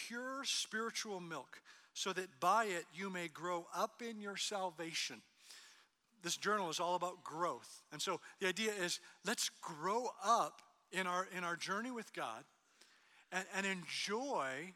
pure 0.07 0.45
spiritual 0.45 1.21
milk, 1.21 1.61
so 1.93 2.13
that 2.13 2.41
by 2.41 2.65
it 2.65 2.85
you 2.95 3.11
may 3.11 3.29
grow 3.29 3.67
up 3.75 4.03
in 4.03 4.21
your 4.21 4.37
salvation. 4.37 5.23
This 6.23 6.37
journal 6.37 6.71
is 6.71 6.81
all 6.81 6.95
about 6.95 7.23
growth. 7.23 7.83
And 7.93 8.01
so 8.01 8.21
the 8.41 8.49
idea 8.49 8.73
is 8.73 9.01
let's 9.27 9.51
grow 9.61 10.09
up 10.25 10.63
in 10.91 11.07
our, 11.07 11.29
in 11.37 11.45
our 11.45 11.57
journey 11.57 11.91
with 11.91 12.13
God 12.15 12.45
and, 13.31 13.45
and 13.55 13.67
enjoy 13.67 14.73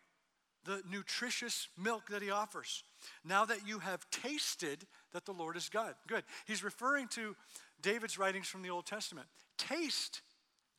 the 0.65 0.83
nutritious 0.91 1.69
milk 1.79 2.09
that 2.11 2.21
He 2.21 2.31
offers. 2.31 2.83
Now 3.25 3.45
that 3.47 3.67
you 3.67 3.79
have 3.79 4.09
tasted 4.11 4.85
that 5.13 5.25
the 5.25 5.33
Lord 5.33 5.57
is 5.57 5.69
God. 5.69 5.95
Good. 6.07 6.25
He's 6.47 6.63
referring 6.63 7.09
to 7.09 7.35
David's 7.83 8.19
writings 8.19 8.49
from 8.49 8.63
the 8.63 8.71
Old 8.71 8.87
Testament. 8.87 9.27
Taste 9.57 10.23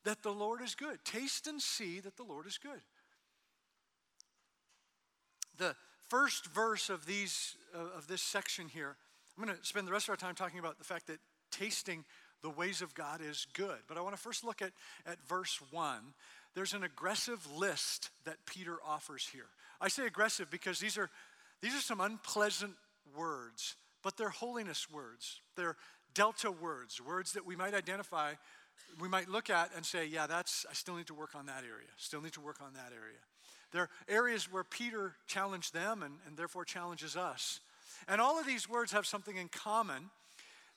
that 0.04 0.24
the 0.24 0.32
Lord 0.32 0.62
is 0.62 0.76
good. 0.76 1.04
Taste 1.04 1.48
and 1.48 1.62
see 1.62 2.00
that 2.00 2.18
the 2.18 2.24
Lord 2.24 2.48
is 2.48 2.58
good. 2.58 2.82
The 5.58 5.76
first 6.08 6.48
verse 6.48 6.90
of 6.90 7.06
these 7.06 7.56
uh, 7.76 7.98
of 7.98 8.08
this 8.08 8.22
section 8.22 8.68
here, 8.70 8.96
I'm 9.38 9.44
going 9.44 9.56
to 9.56 9.66
spend 9.66 9.88
the 9.88 9.92
rest 9.92 10.06
of 10.06 10.12
our 10.12 10.16
time 10.18 10.36
talking 10.36 10.60
about 10.60 10.78
the 10.78 10.86
fact 10.86 11.08
that 11.08 11.20
tasting 11.52 12.06
the 12.42 12.50
ways 12.50 12.82
of 12.82 12.94
God 12.94 13.20
is 13.22 13.46
good. 13.54 13.80
But 13.88 13.98
I 13.98 14.02
want 14.02 14.16
to 14.16 14.22
first 14.22 14.46
look 14.46 14.62
at, 14.62 14.72
at 15.06 15.22
verse 15.28 15.60
1. 15.72 16.00
There's 16.56 16.74
an 16.74 16.84
aggressive 16.84 17.46
list 17.58 18.10
that 18.26 18.38
Peter 18.46 18.78
offers 18.86 19.28
here. 19.32 19.48
I 19.82 19.90
say 19.90 20.06
aggressive 20.08 20.50
because 20.50 20.80
these 20.80 20.98
are, 20.98 21.10
these 21.62 21.76
are 21.76 21.82
some 21.82 22.00
unpleasant 22.00 22.74
words 23.16 23.76
but 24.04 24.18
they're 24.18 24.30
holiness 24.30 24.90
words. 24.90 25.42
They're 25.56 25.76
delta 26.14 26.52
words, 26.52 27.02
words 27.02 27.34
that 27.34 27.46
we 27.46 27.56
might 27.56 27.74
identify, 27.74 28.34
we 29.00 29.08
might 29.08 29.30
look 29.30 29.50
at 29.50 29.72
and 29.76 29.86
say, 29.86 30.06
yeah, 30.06 30.28
that's, 30.28 30.66
I 30.70 30.74
still 30.74 30.96
need 30.96 31.08
to 31.08 31.14
work 31.14 31.36
on 31.36 31.46
that 31.48 31.64
area, 31.64 31.88
still 31.98 32.22
need 32.22 32.34
to 32.34 32.42
work 32.42 32.58
on 32.62 32.74
that 32.74 32.92
area. 32.94 33.20
There 33.72 33.84
are 33.84 33.90
areas 34.08 34.52
where 34.52 34.64
Peter 34.64 35.14
challenged 35.28 35.74
them 35.74 36.02
and, 36.02 36.16
and 36.28 36.36
therefore 36.36 36.66
challenges 36.66 37.16
us. 37.16 37.60
And 38.08 38.20
all 38.20 38.40
of 38.40 38.46
these 38.48 38.68
words 38.68 38.92
have 38.92 39.06
something 39.06 39.38
in 39.38 39.48
common. 39.50 40.10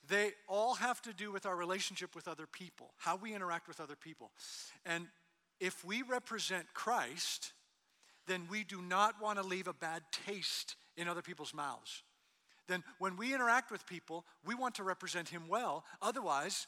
They 0.07 0.31
all 0.47 0.75
have 0.75 1.01
to 1.03 1.13
do 1.13 1.31
with 1.31 1.45
our 1.45 1.55
relationship 1.55 2.15
with 2.15 2.27
other 2.27 2.45
people, 2.45 2.91
how 2.97 3.15
we 3.15 3.33
interact 3.33 3.67
with 3.67 3.79
other 3.79 3.95
people. 3.95 4.31
And 4.85 5.07
if 5.59 5.83
we 5.83 6.01
represent 6.01 6.65
Christ, 6.73 7.53
then 8.27 8.43
we 8.49 8.63
do 8.63 8.81
not 8.81 9.21
want 9.21 9.39
to 9.39 9.45
leave 9.45 9.67
a 9.67 9.73
bad 9.73 10.03
taste 10.25 10.75
in 10.97 11.07
other 11.07 11.21
people's 11.21 11.53
mouths. 11.53 12.03
Then 12.67 12.83
when 12.99 13.17
we 13.17 13.33
interact 13.33 13.71
with 13.71 13.85
people, 13.85 14.25
we 14.45 14.55
want 14.55 14.75
to 14.75 14.83
represent 14.83 15.29
Him 15.29 15.43
well. 15.49 15.83
Otherwise, 16.01 16.67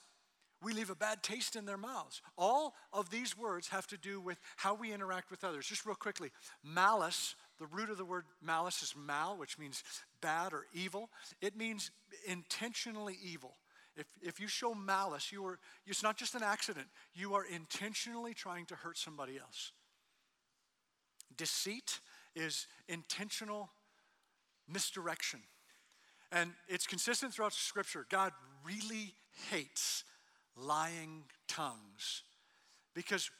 we 0.63 0.73
leave 0.73 0.89
a 0.89 0.95
bad 0.95 1.21
taste 1.21 1.55
in 1.55 1.65
their 1.65 1.77
mouths. 1.77 2.21
All 2.37 2.73
of 2.91 3.09
these 3.09 3.37
words 3.37 3.67
have 3.69 3.87
to 3.87 3.97
do 3.97 4.19
with 4.19 4.39
how 4.55 4.73
we 4.73 4.93
interact 4.93 5.29
with 5.29 5.43
others. 5.43 5.67
Just 5.67 5.85
real 5.85 5.95
quickly 5.95 6.31
malice, 6.63 7.35
the 7.59 7.67
root 7.67 7.89
of 7.89 7.97
the 7.97 8.05
word 8.05 8.25
malice 8.41 8.81
is 8.81 8.95
mal, 8.97 9.37
which 9.37 9.59
means 9.59 9.83
bad 10.21 10.53
or 10.53 10.65
evil. 10.73 11.09
It 11.41 11.55
means 11.55 11.91
intentionally 12.25 13.17
evil. 13.23 13.57
If, 13.95 14.07
if 14.21 14.39
you 14.39 14.47
show 14.47 14.73
malice, 14.73 15.31
you 15.31 15.45
are, 15.45 15.59
it's 15.85 16.03
not 16.03 16.17
just 16.17 16.35
an 16.35 16.43
accident, 16.43 16.87
you 17.13 17.35
are 17.35 17.45
intentionally 17.45 18.33
trying 18.33 18.65
to 18.65 18.75
hurt 18.75 18.97
somebody 18.97 19.37
else. 19.37 19.71
Deceit 21.37 21.99
is 22.35 22.67
intentional 22.89 23.69
misdirection. 24.67 25.41
And 26.35 26.51
it's 26.67 26.85
consistent 26.85 27.33
throughout 27.33 27.53
Scripture. 27.53 28.05
God 28.09 28.33
really 28.65 29.13
hates 29.49 30.03
lying 30.57 31.23
tongues 31.47 32.23
because 32.93 33.31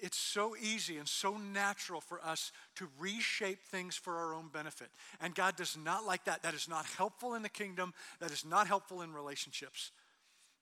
it's 0.00 0.16
so 0.16 0.54
easy 0.56 0.96
and 0.96 1.08
so 1.08 1.36
natural 1.36 2.00
for 2.00 2.24
us 2.24 2.52
to 2.76 2.86
reshape 2.98 3.58
things 3.64 3.96
for 3.96 4.16
our 4.16 4.34
own 4.34 4.50
benefit. 4.52 4.88
And 5.20 5.34
God 5.34 5.56
does 5.56 5.76
not 5.76 6.06
like 6.06 6.24
that. 6.26 6.44
That 6.44 6.54
is 6.54 6.68
not 6.68 6.86
helpful 6.86 7.34
in 7.34 7.42
the 7.42 7.48
kingdom, 7.48 7.92
that 8.20 8.30
is 8.30 8.44
not 8.44 8.68
helpful 8.68 9.02
in 9.02 9.12
relationships. 9.12 9.90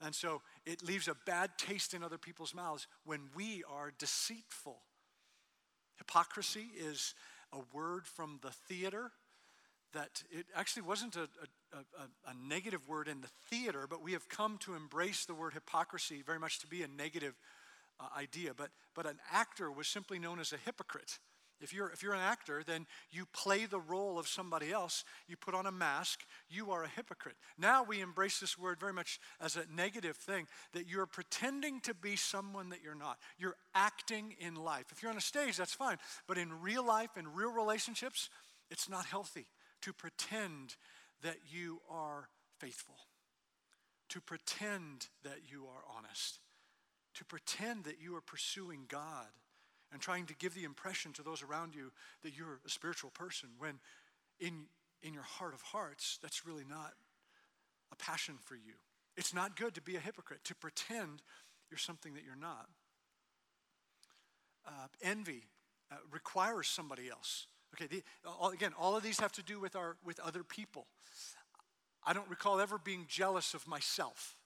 And 0.01 0.15
so 0.15 0.41
it 0.65 0.83
leaves 0.83 1.09
a 1.09 1.17
bad 1.27 1.51
taste 1.59 1.93
in 1.93 2.03
other 2.03 2.19
people's 2.19 2.55
mouths 2.55 2.87
when 3.05 3.21
we 3.37 3.63
are 3.71 3.93
deceitful. 3.99 4.79
Hypocrisy 5.99 6.69
is 6.77 7.15
a 7.53 7.59
word 7.73 8.07
from 8.07 8.41
the 8.43 8.51
theater 8.51 9.13
that 9.93 10.23
it 10.31 10.47
actually 10.55 10.83
wasn't 10.83 11.17
a, 11.17 11.29
a, 11.73 11.77
a, 11.77 12.31
a, 12.31 12.35
negative 12.35 12.89
word 12.89 13.09
in 13.09 13.21
the 13.21 13.29
theater, 13.51 13.87
but 13.89 14.03
we 14.03 14.13
have 14.13 14.29
come 14.29 14.59
to 14.59 14.75
embrace 14.75 15.25
the 15.25 15.35
word 15.35 15.53
hypocrisy 15.55 16.23
very 16.25 16.39
much 16.39 16.59
to 16.61 16.67
be 16.67 16.83
a 16.83 16.89
negative 16.89 17.35
uh, 18.01 18.07
idea. 18.17 18.53
But, 18.57 18.71
but 18.95 19.07
an 19.07 19.19
actor 19.31 19.71
was 19.71 19.89
simply 19.89 20.19
known 20.19 20.41
as 20.41 20.53
a 20.53 20.57
hypocrite. 20.65 21.19
If 21.61 21.73
you're, 21.73 21.91
if 21.91 22.03
you're 22.03 22.15
an 22.15 22.21
actor, 22.21 22.65
then 22.67 22.87
you 23.13 23.25
play 23.33 23.67
the 23.67 23.79
role 23.79 24.19
of 24.19 24.27
somebody 24.27 24.73
else. 24.73 25.05
You 25.29 25.37
put 25.37 25.55
on 25.55 25.67
a 25.67 25.71
mask. 25.71 26.21
You 26.49 26.73
are 26.73 26.83
a 26.83 26.89
hypocrite. 26.89 27.37
Now 27.57 27.85
we 27.85 28.01
embrace 28.01 28.41
this 28.41 28.59
word 28.59 28.81
very 28.81 28.93
much 28.93 29.21
as 29.41 29.57
a 29.57 29.65
negative 29.73 30.17
thing 30.17 30.49
that 30.73 30.89
you're 30.89 31.07
pretending 31.07 31.81
to 31.83 31.95
be 31.95 32.17
someone 32.17 32.71
that 32.71 32.83
you're 32.83 32.97
not. 32.97 33.19
You're 33.39 33.57
acting 33.77 34.35
in 34.41 34.57
life. 34.57 34.87
If 34.91 35.03
you're 35.03 35.13
on 35.13 35.19
a 35.19 35.21
stage, 35.21 35.57
that's 35.57 35.75
fine. 35.75 35.99
But 36.27 36.37
in 36.37 36.61
real 36.63 36.85
life, 36.85 37.11
in 37.17 37.33
real 37.33 37.53
relationships, 37.53 38.29
it's 38.69 38.89
not 38.89 39.07
healthy 39.07 39.47
to 39.83 39.93
pretend 39.93 40.77
that 41.23 41.37
you 41.51 41.81
are 41.91 42.29
faithful, 42.59 42.97
to 44.09 44.21
pretend 44.21 45.09
that 45.23 45.39
you 45.51 45.65
are 45.65 45.83
honest, 45.97 46.41
to 47.15 47.25
pretend 47.25 47.85
that 47.85 48.01
you 48.01 48.17
are 48.17 48.21
pursuing 48.21 48.85
God 48.89 49.27
and 49.93 50.01
trying 50.01 50.27
to 50.27 50.35
give 50.35 50.55
the 50.55 50.65
impression 50.65 51.13
to 51.13 51.23
those 51.23 51.43
around 51.43 51.75
you 51.75 51.93
that 52.23 52.37
you're 52.37 52.61
a 52.67 52.71
spiritual 52.71 53.11
person 53.11 53.51
when 53.59 53.79
in, 54.41 54.65
in 55.03 55.13
your 55.13 55.23
heart 55.23 55.55
of 55.55 55.61
hearts, 55.61 56.19
that's 56.23 56.47
really 56.47 56.65
not 56.69 56.93
a 57.93 57.97
passion 57.97 58.37
for 58.43 58.55
you. 58.55 58.75
It's 59.17 59.35
not 59.35 59.57
good 59.57 59.75
to 59.75 59.83
be 59.83 59.97
a 59.97 60.01
hypocrite, 60.01 60.45
to 60.45 60.55
pretend 60.55 61.23
you're 61.71 61.79
something 61.79 62.15
that 62.15 62.25
you're 62.25 62.35
not. 62.35 62.69
Uh, 64.67 64.87
envy 65.03 65.45
uh, 65.91 65.97
requires 66.11 66.69
somebody 66.69 67.11
else 67.11 67.47
Okay, 67.75 67.87
the, 67.87 68.03
all, 68.27 68.51
again, 68.51 68.73
all 68.79 68.97
of 68.97 69.03
these 69.03 69.21
have 69.21 69.33
to 69.33 69.43
do 69.43 69.59
with, 69.61 69.77
our, 69.77 69.97
with 70.05 70.21
other 70.21 70.43
people. 70.45 70.87
I 72.05 72.13
don't 72.13 72.29
recall 72.29 72.61
ever 72.61 72.79
being 72.79 73.07
jealous 73.09 73.55
of 73.55 73.67
myself. 73.67 74.37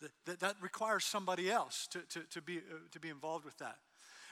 That, 0.00 0.10
that, 0.26 0.40
that 0.40 0.56
requires 0.60 1.04
somebody 1.04 1.50
else 1.50 1.86
to, 1.92 2.00
to, 2.10 2.20
to, 2.30 2.42
be, 2.42 2.58
uh, 2.58 2.76
to 2.90 3.00
be 3.00 3.08
involved 3.08 3.44
with 3.44 3.56
that. 3.58 3.76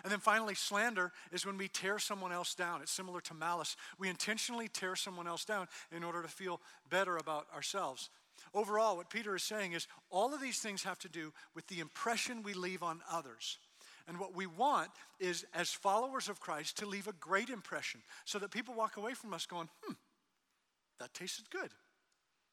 And 0.02 0.10
then 0.10 0.18
finally, 0.18 0.54
slander 0.54 1.12
is 1.30 1.46
when 1.46 1.56
we 1.56 1.68
tear 1.68 1.98
someone 1.98 2.32
else 2.32 2.54
down. 2.54 2.82
It's 2.82 2.90
similar 2.90 3.20
to 3.22 3.34
malice. 3.34 3.76
We 3.98 4.08
intentionally 4.08 4.68
tear 4.68 4.96
someone 4.96 5.28
else 5.28 5.44
down 5.44 5.68
in 5.94 6.02
order 6.02 6.22
to 6.22 6.28
feel 6.28 6.60
better 6.90 7.16
about 7.16 7.46
ourselves. 7.54 8.10
Overall, 8.52 8.96
what 8.96 9.10
Peter 9.10 9.36
is 9.36 9.44
saying 9.44 9.72
is 9.72 9.86
all 10.10 10.34
of 10.34 10.40
these 10.40 10.58
things 10.58 10.82
have 10.82 10.98
to 11.00 11.08
do 11.08 11.32
with 11.54 11.68
the 11.68 11.80
impression 11.80 12.42
we 12.42 12.54
leave 12.54 12.82
on 12.82 13.00
others. 13.10 13.58
And 14.08 14.18
what 14.18 14.34
we 14.34 14.46
want 14.46 14.90
is, 15.20 15.44
as 15.54 15.70
followers 15.70 16.28
of 16.28 16.40
Christ, 16.40 16.78
to 16.78 16.86
leave 16.86 17.08
a 17.08 17.12
great 17.12 17.48
impression 17.48 18.02
so 18.24 18.38
that 18.38 18.50
people 18.50 18.74
walk 18.74 18.96
away 18.96 19.14
from 19.14 19.32
us 19.32 19.46
going, 19.46 19.68
hmm, 19.82 19.94
that 20.98 21.14
tasted 21.14 21.50
good. 21.50 21.70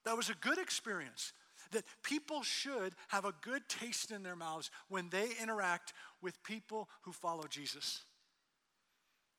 That 0.06 0.18
was 0.18 0.30
a 0.30 0.36
good 0.36 0.58
experience. 0.58 1.34
That 1.72 1.84
people 2.04 2.42
should 2.42 2.94
have 3.10 3.26
a 3.26 3.34
good 3.42 3.68
taste 3.68 4.12
in 4.12 4.24
their 4.24 4.36
mouths 4.36 4.72
when 4.88 5.10
they 5.10 5.30
interact 5.42 5.94
with 6.22 6.42
people 6.44 6.90
who 7.02 7.12
follow 7.12 7.44
Jesus. 7.50 8.04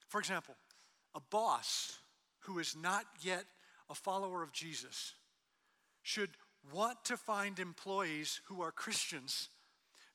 For 0.08 0.20
example, 0.20 0.54
a 1.14 1.20
boss 1.30 1.98
who 2.40 2.58
is 2.58 2.76
not 2.76 3.04
yet 3.22 3.44
a 3.88 3.94
follower 3.94 4.42
of 4.42 4.52
Jesus 4.52 5.14
should 6.02 6.30
want 6.72 7.04
to 7.04 7.16
find 7.16 7.58
employees 7.58 8.40
who 8.46 8.62
are 8.62 8.72
Christians 8.72 9.48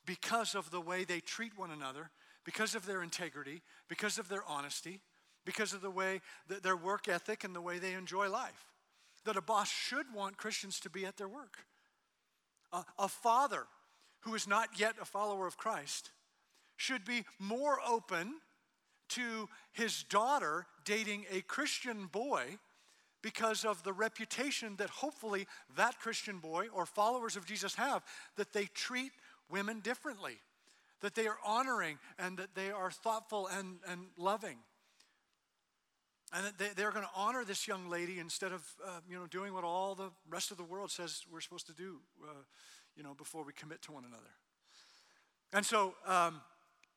because 0.05 0.55
of 0.55 0.71
the 0.71 0.81
way 0.81 1.03
they 1.03 1.19
treat 1.19 1.57
one 1.57 1.71
another, 1.71 2.09
because 2.43 2.75
of 2.75 2.85
their 2.85 3.01
integrity, 3.01 3.61
because 3.87 4.17
of 4.17 4.29
their 4.29 4.43
honesty, 4.47 5.01
because 5.45 5.73
of 5.73 5.81
the 5.81 5.91
way 5.91 6.21
that 6.47 6.63
their 6.63 6.77
work 6.77 7.07
ethic 7.07 7.43
and 7.43 7.55
the 7.55 7.61
way 7.61 7.79
they 7.79 7.93
enjoy 7.93 8.29
life. 8.29 8.73
That 9.25 9.37
a 9.37 9.41
boss 9.41 9.69
should 9.69 10.05
want 10.13 10.37
Christians 10.37 10.79
to 10.81 10.89
be 10.89 11.05
at 11.05 11.17
their 11.17 11.27
work. 11.27 11.57
A, 12.71 12.83
a 12.99 13.07
father 13.07 13.63
who 14.21 14.35
is 14.35 14.47
not 14.47 14.79
yet 14.79 14.95
a 15.01 15.05
follower 15.05 15.47
of 15.47 15.57
Christ 15.57 16.11
should 16.77 17.05
be 17.05 17.23
more 17.39 17.79
open 17.87 18.35
to 19.09 19.47
his 19.71 20.03
daughter 20.03 20.65
dating 20.83 21.25
a 21.31 21.41
Christian 21.41 22.07
boy 22.07 22.57
because 23.21 23.65
of 23.65 23.81
the 23.83 23.93
reputation 23.93 24.75
that 24.77 24.89
hopefully 24.89 25.47
that 25.75 25.99
Christian 25.99 26.37
boy 26.37 26.67
or 26.73 26.85
followers 26.85 27.35
of 27.35 27.45
Jesus 27.45 27.73
have, 27.75 28.03
that 28.35 28.53
they 28.53 28.65
treat 28.65 29.11
women 29.49 29.79
differently, 29.79 30.37
that 31.01 31.15
they 31.15 31.27
are 31.27 31.37
honoring 31.45 31.97
and 32.17 32.37
that 32.37 32.55
they 32.55 32.71
are 32.71 32.91
thoughtful 32.91 33.47
and, 33.47 33.77
and 33.87 34.07
loving. 34.17 34.57
And 36.33 36.45
that 36.47 36.57
they, 36.57 36.69
they're 36.75 36.91
going 36.91 37.05
to 37.05 37.11
honor 37.15 37.45
this 37.45 37.67
young 37.67 37.89
lady 37.89 38.19
instead 38.19 38.51
of, 38.51 38.63
uh, 38.85 38.99
you 39.07 39.15
know, 39.17 39.27
doing 39.27 39.53
what 39.53 39.63
all 39.63 39.95
the 39.95 40.11
rest 40.29 40.51
of 40.51 40.57
the 40.57 40.63
world 40.63 40.91
says 40.91 41.23
we're 41.31 41.41
supposed 41.41 41.67
to 41.67 41.73
do, 41.73 41.99
uh, 42.23 42.31
you 42.95 43.03
know, 43.03 43.13
before 43.13 43.43
we 43.43 43.53
commit 43.53 43.81
to 43.83 43.91
one 43.91 44.03
another. 44.05 44.23
And 45.53 45.65
so, 45.65 45.93
um, 46.07 46.41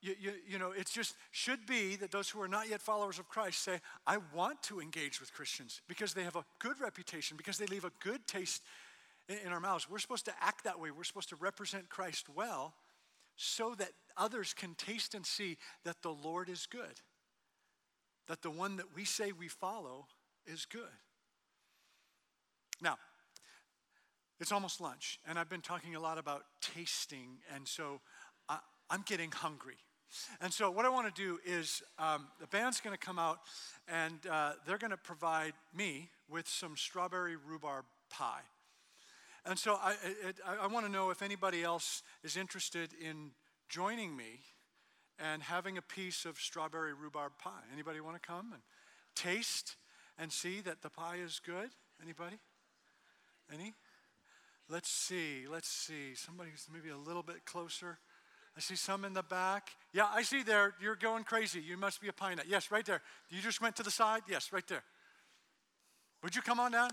you, 0.01 0.15
you, 0.19 0.31
you, 0.47 0.59
know, 0.59 0.71
it 0.71 0.89
just 0.91 1.15
should 1.31 1.65
be 1.65 1.97
that 1.97 2.11
those 2.11 2.29
who 2.29 2.41
are 2.41 2.47
not 2.47 2.69
yet 2.69 2.81
followers 2.81 3.19
of 3.19 3.27
Christ 3.27 3.63
say, 3.63 3.79
I 4.07 4.17
want 4.33 4.63
to 4.63 4.79
engage 4.79 5.19
with 5.19 5.33
Christians 5.33 5.81
because 5.87 6.13
they 6.13 6.23
have 6.23 6.37
a 6.37 6.45
good 6.59 6.79
reputation, 6.79 7.35
because 7.35 7.57
they 7.57 7.65
leave 7.65 7.83
a 7.83 7.91
good 7.99 8.25
taste 8.25 8.63
in 9.29 9.51
our 9.51 9.59
mouths. 9.59 9.89
We're 9.89 9.99
supposed 9.99 10.25
to 10.25 10.33
act 10.41 10.63
that 10.63 10.79
way. 10.79 10.91
We're 10.91 11.03
supposed 11.03 11.29
to 11.29 11.35
represent 11.35 11.89
Christ 11.89 12.27
well 12.29 12.73
so 13.35 13.75
that 13.75 13.91
others 14.17 14.53
can 14.53 14.75
taste 14.75 15.15
and 15.15 15.25
see 15.25 15.57
that 15.85 16.01
the 16.01 16.09
Lord 16.09 16.49
is 16.49 16.65
good, 16.65 16.99
that 18.27 18.41
the 18.41 18.49
one 18.49 18.75
that 18.77 18.87
we 18.95 19.05
say 19.05 19.31
we 19.31 19.47
follow 19.47 20.07
is 20.45 20.65
good. 20.65 20.81
Now, 22.81 22.97
it's 24.39 24.51
almost 24.51 24.81
lunch, 24.81 25.19
and 25.27 25.37
I've 25.37 25.49
been 25.49 25.61
talking 25.61 25.95
a 25.95 25.99
lot 25.99 26.17
about 26.17 26.43
tasting, 26.61 27.39
and 27.53 27.67
so 27.67 28.01
I, 28.47 28.59
am 28.89 29.03
getting 29.05 29.31
hungry. 29.31 29.77
And 30.41 30.51
so, 30.51 30.71
what 30.71 30.85
I 30.85 30.89
want 30.89 31.13
to 31.13 31.21
do 31.21 31.39
is 31.45 31.83
um, 31.99 32.27
the 32.39 32.47
band's 32.47 32.81
going 32.81 32.97
to 32.97 33.05
come 33.05 33.19
out, 33.19 33.39
and 33.87 34.13
uh, 34.29 34.53
they're 34.65 34.77
going 34.77 34.91
to 34.91 34.97
provide 34.97 35.53
me 35.75 36.09
with 36.29 36.47
some 36.47 36.75
strawberry 36.75 37.35
rhubarb 37.35 37.85
pie. 38.09 38.41
And 39.49 39.57
so 39.57 39.79
I, 39.81 39.95
I, 40.47 40.65
I 40.65 40.67
want 40.67 40.85
to 40.85 40.91
know 40.91 41.09
if 41.09 41.23
anybody 41.23 41.63
else 41.63 42.03
is 42.23 42.37
interested 42.37 42.91
in 43.03 43.31
joining 43.67 44.15
me 44.15 44.41
and 45.17 45.41
having 45.41 45.75
a 45.75 45.81
piece 45.81 46.23
of 46.23 46.37
strawberry 46.37 46.93
rhubarb 46.93 47.31
pie. 47.39 47.63
Anybody 47.73 47.99
want 47.99 48.21
to 48.21 48.25
come 48.25 48.53
and 48.53 48.61
taste 49.15 49.75
and 50.19 50.31
see 50.31 50.61
that 50.61 50.83
the 50.83 50.91
pie 50.91 51.17
is 51.25 51.41
good? 51.43 51.71
Anybody? 52.03 52.37
Any? 53.51 53.73
Let's 54.69 54.89
see. 54.89 55.47
Let's 55.51 55.67
see. 55.67 56.13
Somebody's 56.13 56.67
maybe 56.71 56.89
a 56.89 56.97
little 56.97 57.23
bit 57.23 57.43
closer. 57.43 57.97
I 58.55 58.59
see 58.59 58.75
some 58.75 59.03
in 59.03 59.13
the 59.13 59.23
back. 59.23 59.69
Yeah, 59.93 60.09
I 60.13 60.21
see 60.21 60.43
there. 60.43 60.75
You're 60.79 60.95
going 60.95 61.23
crazy. 61.23 61.59
You 61.59 61.75
must 61.75 62.01
be 62.01 62.07
a 62.07 62.13
pine 62.13 62.37
nut. 62.37 62.45
Yes, 62.47 62.69
right 62.69 62.85
there. 62.85 63.01
You 63.31 63.41
just 63.41 63.61
went 63.61 63.75
to 63.77 63.83
the 63.83 63.89
side? 63.89 64.21
Yes, 64.29 64.53
right 64.53 64.67
there. 64.67 64.83
Would 66.21 66.35
you 66.35 66.43
come 66.43 66.59
on 66.59 66.71
down? 66.71 66.91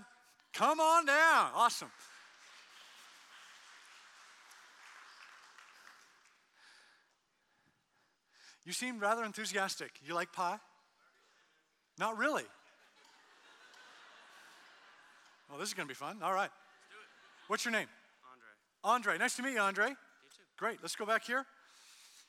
Come 0.53 0.79
on 0.79 1.05
down. 1.05 1.51
Awesome. 1.53 1.91
You 8.67 8.73
seem 8.73 8.99
rather 8.99 9.23
enthusiastic. 9.23 9.91
You 10.05 10.13
like 10.13 10.33
pie? 10.33 10.57
Not 11.97 12.17
really. 12.17 12.43
Well, 15.49 15.57
this 15.57 15.69
is 15.69 15.73
going 15.73 15.87
to 15.87 15.89
be 15.89 15.95
fun. 15.95 16.17
All 16.21 16.33
right. 16.33 16.49
What's 17.47 17.63
your 17.63 17.71
name? 17.71 17.87
Andre. 18.83 19.13
Andre. 19.15 19.17
Nice 19.19 19.37
to 19.37 19.41
meet 19.41 19.53
you, 19.53 19.61
Andre. 19.61 19.87
You 19.87 19.95
too. 19.95 20.43
Great. 20.57 20.79
Let's 20.81 20.97
go 20.97 21.05
back 21.05 21.23
here. 21.23 21.45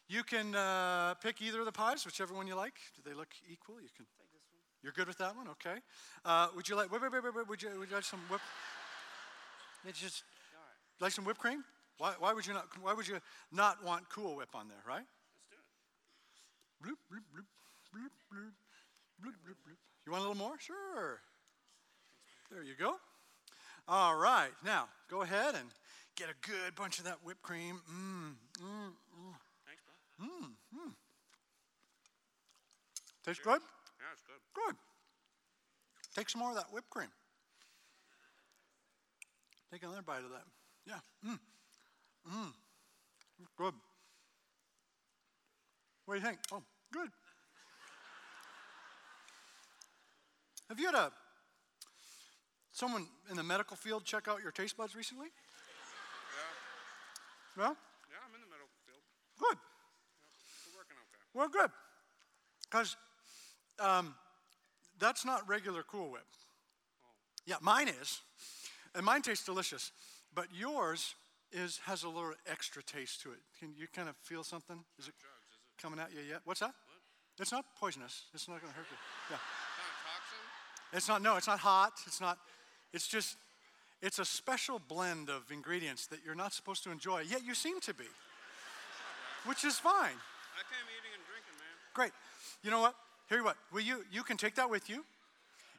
You 0.08 0.22
can 0.22 0.54
uh, 0.54 1.14
pick 1.14 1.42
either 1.42 1.58
of 1.58 1.66
the 1.66 1.72
pies, 1.72 2.06
whichever 2.06 2.34
one 2.34 2.46
you 2.46 2.54
like. 2.54 2.74
Do 2.94 3.02
they 3.04 3.16
look 3.16 3.30
equal? 3.50 3.80
You 3.80 3.88
can. 3.96 4.06
Take 4.16 4.30
this 4.30 4.46
one. 4.52 4.60
You're 4.84 4.92
good 4.92 5.08
with 5.08 5.18
that 5.18 5.34
one, 5.34 5.48
okay? 5.48 5.80
Uh, 6.24 6.46
would 6.54 6.68
you 6.68 6.76
like? 6.76 6.92
Wait, 6.92 7.02
wait, 7.02 7.12
wait, 7.12 7.34
wait. 7.34 7.48
Would 7.48 7.60
you, 7.60 7.70
would 7.80 7.88
you 7.88 7.96
like 7.96 8.04
some 8.04 8.20
whip? 8.30 8.40
It's 9.88 9.98
just 9.98 10.22
like 11.00 11.10
some 11.10 11.24
whipped 11.24 11.40
cream. 11.40 11.64
Why, 11.98 12.12
why 12.16 12.32
would 12.32 12.46
you 12.46 12.52
not? 12.52 12.68
Why 12.80 12.92
would 12.92 13.08
you 13.08 13.18
not 13.50 13.84
want 13.84 14.08
Cool 14.08 14.36
Whip 14.36 14.50
on 14.54 14.68
there, 14.68 14.78
right? 14.86 15.04
Let's 16.80 16.90
do 16.90 16.90
it. 16.90 16.98
Bloop, 16.98 17.00
bloop, 17.10 17.24
bloop, 17.34 17.46
bloop, 17.94 18.12
bloop, 18.32 18.52
bloop, 19.22 19.34
bloop, 19.46 19.58
bloop. 19.66 19.78
You 20.06 20.12
want 20.12 20.24
a 20.24 20.28
little 20.28 20.42
more? 20.42 20.58
Sure. 20.58 21.20
There 22.50 22.62
you 22.62 22.74
go. 22.78 22.96
All 23.86 24.16
right. 24.16 24.50
Now 24.64 24.88
go 25.10 25.22
ahead 25.22 25.54
and 25.54 25.68
get 26.16 26.28
a 26.28 26.46
good 26.46 26.74
bunch 26.74 26.98
of 26.98 27.04
that 27.04 27.18
whipped 27.24 27.42
cream. 27.42 27.80
Mmm, 27.90 28.34
mmm, 28.60 28.90
mmm. 28.90 29.34
Thanks, 29.66 29.82
bro. 29.84 30.26
Mm, 30.26 30.50
mmm. 30.74 30.92
Tastes 33.24 33.42
good. 33.42 33.60
Yeah, 34.00 34.12
it's 34.12 34.22
good. 34.22 34.40
Good. 34.54 34.76
Take 36.14 36.30
some 36.30 36.40
more 36.40 36.50
of 36.50 36.56
that 36.56 36.72
whipped 36.72 36.90
cream. 36.90 37.08
Take 39.70 39.82
another 39.82 40.02
bite 40.02 40.24
of 40.24 40.30
that. 40.30 40.44
Yeah. 40.86 41.00
Mmm. 41.28 41.38
Mmm. 42.32 42.52
Good. 43.56 43.74
What 46.08 46.14
do 46.14 46.20
you 46.20 46.26
think? 46.26 46.38
Oh, 46.50 46.62
good. 46.90 47.10
Have 50.70 50.80
you 50.80 50.86
had 50.86 50.94
a 50.94 51.12
someone 52.72 53.06
in 53.30 53.36
the 53.36 53.42
medical 53.42 53.76
field 53.76 54.06
check 54.06 54.26
out 54.26 54.40
your 54.42 54.50
taste 54.50 54.78
buds 54.78 54.96
recently? 54.96 55.26
Yeah. 55.26 55.32
Well, 57.62 57.76
Yeah, 58.10 58.16
I'm 58.26 58.34
in 58.34 58.40
the 58.40 58.46
medical 58.46 58.70
field. 58.86 59.02
good. 59.38 59.58
We're 60.72 60.78
working 60.78 60.96
okay. 60.96 61.20
Well, 61.34 61.48
good. 61.50 61.70
Because 62.70 62.96
um, 63.78 64.14
that's 64.98 65.26
not 65.26 65.46
regular 65.46 65.82
Cool 65.82 66.12
Whip. 66.12 66.24
Yeah, 67.44 67.56
mine 67.60 67.88
is. 67.88 68.22
And 68.94 69.04
mine 69.04 69.20
tastes 69.20 69.44
delicious. 69.44 69.92
But 70.34 70.46
yours 70.54 71.16
is 71.52 71.80
has 71.84 72.02
a 72.02 72.08
little 72.08 72.32
extra 72.50 72.82
taste 72.82 73.20
to 73.24 73.32
it. 73.32 73.40
Can 73.60 73.74
you 73.76 73.88
kind 73.94 74.08
of 74.08 74.16
feel 74.16 74.42
something? 74.42 74.82
Is 74.98 75.08
it 75.08 75.14
Drugs, 75.20 75.26
is 75.26 75.34
it? 75.34 75.37
Coming 75.80 75.98
at 75.98 76.12
you 76.12 76.20
yet? 76.28 76.40
What's 76.44 76.60
that? 76.60 76.74
It's 77.38 77.52
not 77.52 77.64
poisonous. 77.78 78.24
It's 78.34 78.48
not 78.48 78.60
going 78.60 78.72
to 78.72 78.76
hurt 78.76 78.86
you. 78.90 78.96
Yeah. 79.30 79.36
Kind 79.38 79.88
of 79.88 79.98
toxin? 80.04 80.96
It's 80.96 81.08
not, 81.08 81.22
no, 81.22 81.36
it's 81.36 81.46
not 81.46 81.60
hot. 81.60 81.92
It's 82.06 82.20
not, 82.20 82.38
it's 82.92 83.06
just, 83.06 83.36
it's 84.02 84.18
a 84.18 84.24
special 84.24 84.80
blend 84.80 85.28
of 85.30 85.50
ingredients 85.52 86.06
that 86.08 86.20
you're 86.24 86.34
not 86.34 86.52
supposed 86.52 86.82
to 86.84 86.90
enjoy, 86.90 87.22
yet 87.28 87.44
you 87.44 87.54
seem 87.54 87.80
to 87.80 87.94
be, 87.94 88.04
which 89.44 89.64
is 89.64 89.78
fine. 89.78 89.94
I 90.54 90.62
came 90.66 90.86
eating 90.98 91.14
and 91.14 91.24
drinking, 91.26 91.54
man. 91.58 91.74
Great. 91.94 92.12
You 92.62 92.70
know 92.70 92.80
what? 92.80 92.94
Here, 93.28 93.38
you 93.38 93.44
what? 93.44 93.56
Will 93.72 93.80
you? 93.80 94.04
You 94.10 94.22
can 94.22 94.36
take 94.36 94.54
that 94.56 94.70
with 94.70 94.88
you. 94.88 95.04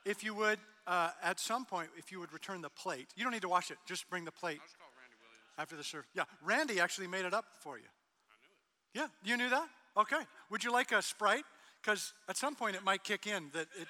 If 0.06 0.24
you 0.24 0.34
would, 0.36 0.60
uh, 0.88 1.10
at 1.22 1.40
some 1.40 1.66
point, 1.66 1.90
if 1.98 2.12
you 2.12 2.20
would 2.20 2.32
return 2.32 2.62
the 2.62 2.70
plate. 2.70 3.08
You 3.16 3.24
don't 3.24 3.34
need 3.34 3.42
to 3.42 3.50
wash 3.50 3.70
it. 3.72 3.78
Just 3.86 4.10
bring 4.10 4.24
the 4.24 4.32
plate 4.32 4.60
I'll 4.62 4.68
just 4.68 4.80
call 4.80 4.88
Randy 4.98 5.16
Williams. 5.20 5.58
after 5.58 5.76
the 5.76 5.84
serve. 5.84 6.06
Yeah, 6.16 6.24
Randy 6.44 6.80
actually 6.80 7.08
made 7.08 7.26
it 7.26 7.34
up 7.34 7.46
for 7.60 7.78
you. 7.78 7.84
I 7.84 9.00
knew 9.02 9.08
it. 9.08 9.12
Yeah, 9.26 9.32
you 9.32 9.38
knew 9.38 9.50
that? 9.50 9.68
Okay. 9.98 10.22
Would 10.50 10.64
you 10.64 10.72
like 10.72 10.92
a 10.92 11.02
sprite? 11.02 11.46
Because 11.82 12.14
at 12.28 12.38
some 12.38 12.56
point 12.56 12.76
it 12.76 12.84
might 12.84 13.04
kick 13.04 13.28
in 13.28 13.50
that 13.54 13.68
it. 13.80 13.88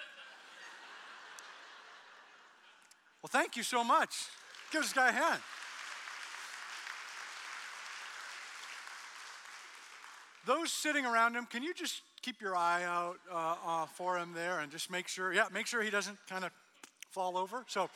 Well, 3.22 3.30
thank 3.30 3.58
you 3.58 3.64
so 3.64 3.84
much. 3.84 4.28
Give 4.72 4.82
this 4.82 4.94
guy 4.94 5.10
a 5.10 5.12
hand. 5.12 5.42
Those 10.46 10.72
sitting 10.72 11.06
around 11.06 11.36
him, 11.36 11.46
can 11.46 11.62
you 11.62 11.74
just 11.74 12.02
keep 12.22 12.42
your 12.42 12.56
eye 12.56 12.84
out 12.84 13.18
uh, 13.32 13.56
uh, 13.66 13.86
for 13.88 14.18
him 14.18 14.32
there 14.34 14.60
and 14.60 14.72
just 14.72 14.90
make 14.90 15.08
sure, 15.08 15.34
yeah, 15.34 15.46
make 15.54 15.68
sure 15.68 15.82
he 15.82 15.90
doesn't 15.90 16.18
kind 16.28 16.44
of 16.44 16.52
fall 17.12 17.38
over. 17.38 17.66
So, 17.68 17.90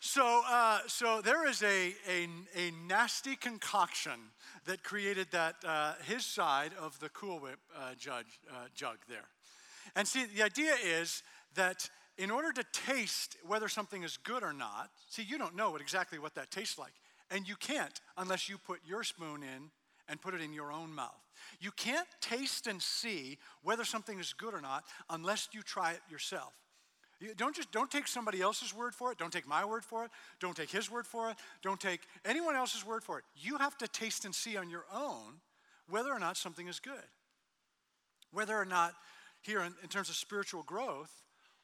so, 0.00 0.42
uh, 0.46 0.78
so 0.86 1.20
there 1.20 1.48
is 1.48 1.62
a, 1.62 1.94
a, 2.08 2.28
a 2.54 2.70
nasty 2.86 3.34
concoction 3.34 4.30
that 4.66 4.82
created 4.84 5.28
that 5.32 5.56
uh, 5.66 5.94
his 6.06 6.24
side 6.24 6.70
of 6.80 6.98
the 7.00 7.08
Cool 7.08 7.40
Whip 7.40 7.58
uh, 7.76 7.94
judge, 7.98 8.40
uh, 8.50 8.66
jug 8.74 8.98
there. 9.08 9.28
And 9.96 10.06
see, 10.06 10.24
the 10.26 10.42
idea 10.42 10.74
is 10.84 11.22
that 11.54 11.90
in 12.16 12.30
order 12.30 12.52
to 12.52 12.64
taste 12.72 13.36
whether 13.44 13.68
something 13.68 14.02
is 14.02 14.16
good 14.16 14.42
or 14.42 14.52
not, 14.52 14.90
see, 15.08 15.22
you 15.22 15.38
don't 15.38 15.56
know 15.56 15.70
what, 15.70 15.80
exactly 15.80 16.18
what 16.18 16.34
that 16.34 16.50
tastes 16.50 16.78
like. 16.78 16.92
And 17.30 17.48
you 17.48 17.56
can't 17.56 18.00
unless 18.16 18.48
you 18.48 18.58
put 18.58 18.80
your 18.86 19.02
spoon 19.02 19.42
in 19.42 19.70
and 20.08 20.20
put 20.20 20.34
it 20.34 20.40
in 20.40 20.52
your 20.52 20.72
own 20.72 20.94
mouth. 20.94 21.28
You 21.60 21.70
can't 21.72 22.08
taste 22.20 22.66
and 22.66 22.80
see 22.80 23.38
whether 23.62 23.84
something 23.84 24.18
is 24.18 24.32
good 24.32 24.54
or 24.54 24.60
not 24.60 24.84
unless 25.10 25.48
you 25.52 25.62
try 25.62 25.92
it 25.92 26.00
yourself. 26.10 26.52
Don't 27.36 27.54
just 27.54 27.72
don't 27.72 27.90
take 27.90 28.06
somebody 28.06 28.40
else's 28.40 28.74
word 28.74 28.94
for 28.94 29.10
it. 29.10 29.18
Don't 29.18 29.32
take 29.32 29.46
my 29.46 29.64
word 29.64 29.84
for 29.84 30.04
it. 30.04 30.10
Don't 30.40 30.56
take 30.56 30.70
his 30.70 30.90
word 30.90 31.06
for 31.06 31.30
it. 31.30 31.36
Don't 31.62 31.80
take 31.80 32.00
anyone 32.24 32.54
else's 32.54 32.86
word 32.86 33.02
for 33.02 33.18
it. 33.18 33.24
You 33.36 33.58
have 33.58 33.76
to 33.78 33.88
taste 33.88 34.24
and 34.24 34.34
see 34.34 34.56
on 34.56 34.70
your 34.70 34.84
own 34.92 35.40
whether 35.88 36.12
or 36.12 36.20
not 36.20 36.36
something 36.36 36.68
is 36.68 36.78
good. 36.78 36.94
Whether 38.30 38.56
or 38.56 38.64
not, 38.64 38.94
here 39.42 39.60
in, 39.60 39.74
in 39.82 39.88
terms 39.88 40.08
of 40.10 40.14
spiritual 40.14 40.62
growth, 40.62 41.10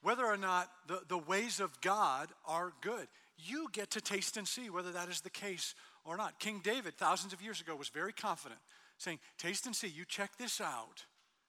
whether 0.02 0.26
or 0.26 0.36
not 0.36 0.68
the, 0.86 1.00
the 1.08 1.18
ways 1.18 1.60
of 1.60 1.80
God 1.80 2.28
are 2.46 2.72
good. 2.80 3.06
You 3.38 3.68
get 3.72 3.90
to 3.92 4.00
taste 4.00 4.36
and 4.36 4.46
see 4.46 4.70
whether 4.70 4.92
that 4.92 5.08
is 5.08 5.20
the 5.20 5.30
case 5.30 5.74
or 6.04 6.16
not. 6.16 6.38
King 6.38 6.60
David, 6.62 6.94
thousands 6.94 7.32
of 7.32 7.42
years 7.42 7.60
ago, 7.60 7.74
was 7.74 7.88
very 7.88 8.12
confident, 8.12 8.60
saying, 8.98 9.18
Taste 9.38 9.66
and 9.66 9.74
see, 9.74 9.88
you 9.88 10.04
check 10.04 10.36
this 10.36 10.60
out, 10.60 11.06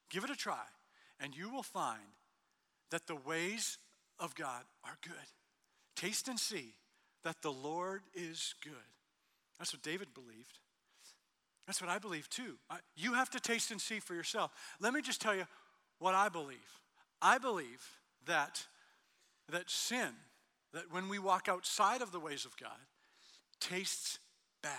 give 0.10 0.24
it 0.24 0.30
a 0.30 0.36
try, 0.36 0.64
and 1.20 1.36
you 1.36 1.50
will 1.50 1.64
find 1.64 2.00
that 2.92 3.08
the 3.08 3.16
ways 3.16 3.78
of 4.20 4.36
God 4.36 4.64
are 4.84 4.98
good. 5.02 5.14
Taste 5.96 6.28
and 6.28 6.40
see 6.40 6.74
that 7.24 7.42
the 7.42 7.52
Lord 7.52 8.02
is 8.14 8.54
good. 8.64 8.74
That's 9.58 9.74
what 9.74 9.82
David 9.82 10.14
believed. 10.14 10.60
That's 11.66 11.82
what 11.82 11.90
I 11.90 11.98
believe 11.98 12.30
too. 12.30 12.58
You 12.96 13.14
have 13.14 13.30
to 13.32 13.40
taste 13.40 13.72
and 13.72 13.82
see 13.82 14.00
for 14.00 14.14
yourself. 14.14 14.52
Let 14.80 14.94
me 14.94 15.02
just 15.02 15.22
tell 15.22 15.36
you 15.36 15.46
what 16.00 16.14
I 16.14 16.30
believe. 16.30 16.58
I 17.22 17.38
believe 17.38 17.84
that, 18.26 18.66
that 19.50 19.70
sin, 19.70 20.10
that 20.74 20.92
when 20.92 21.10
we 21.10 21.18
walk 21.18 21.48
outside 21.50 22.02
of 22.02 22.12
the 22.12 22.20
ways 22.20 22.46
of 22.46 22.56
God, 22.58 22.78
tastes 23.60 24.20
bad. 24.62 24.72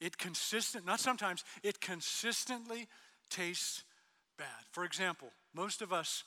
It 0.00 0.18
consistent, 0.18 0.84
not 0.84 1.00
sometimes, 1.00 1.44
it 1.62 1.80
consistently 1.80 2.88
tastes 3.30 3.82
bad. 4.38 4.66
For 4.70 4.84
example, 4.84 5.28
most 5.54 5.82
of 5.82 5.92
us 5.92 6.24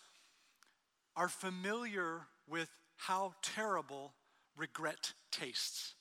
are 1.15 1.29
familiar 1.29 2.21
with 2.47 2.69
how 2.97 3.33
terrible 3.41 4.13
regret 4.57 5.13
tastes. 5.31 5.93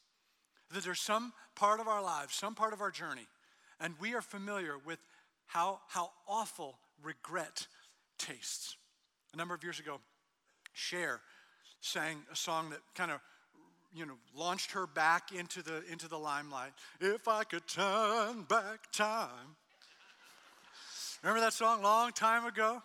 That 0.73 0.85
there's 0.85 1.01
some 1.01 1.33
part 1.55 1.81
of 1.81 1.89
our 1.89 2.03
lives, 2.03 2.35
some 2.35 2.55
part 2.55 2.73
of 2.73 2.81
our 2.81 2.91
journey, 2.91 3.27
and 3.81 3.95
we 4.01 4.15
are 4.15 4.23
familiar 4.23 4.77
with 4.85 4.99
how, 5.47 5.81
how 5.89 6.11
awful 6.27 6.79
regret 7.03 7.67
tastes. 8.19 8.77
A 9.33 9.37
number 9.37 9.55
of 9.55 9.63
years 9.63 9.81
ago, 9.81 10.01
Cher 10.73 11.21
sang 11.81 12.19
a 12.33 12.37
song 12.37 12.71
that 12.71 12.81
kind 12.95 13.11
of 13.11 13.21
you 13.95 14.07
know 14.07 14.15
launched 14.37 14.73
her 14.73 14.87
back 14.87 15.33
into 15.33 15.63
the 15.63 15.83
into 15.91 16.09
the 16.09 16.19
limelight. 16.19 16.73
If 17.01 17.29
I 17.29 17.45
could 17.45 17.67
turn 17.69 18.43
back 18.43 18.91
time. 18.93 19.57
Remember 21.23 21.41
that 21.41 21.53
song 21.53 21.83
long 21.83 22.13
time 22.13 22.45
ago? 22.45 22.83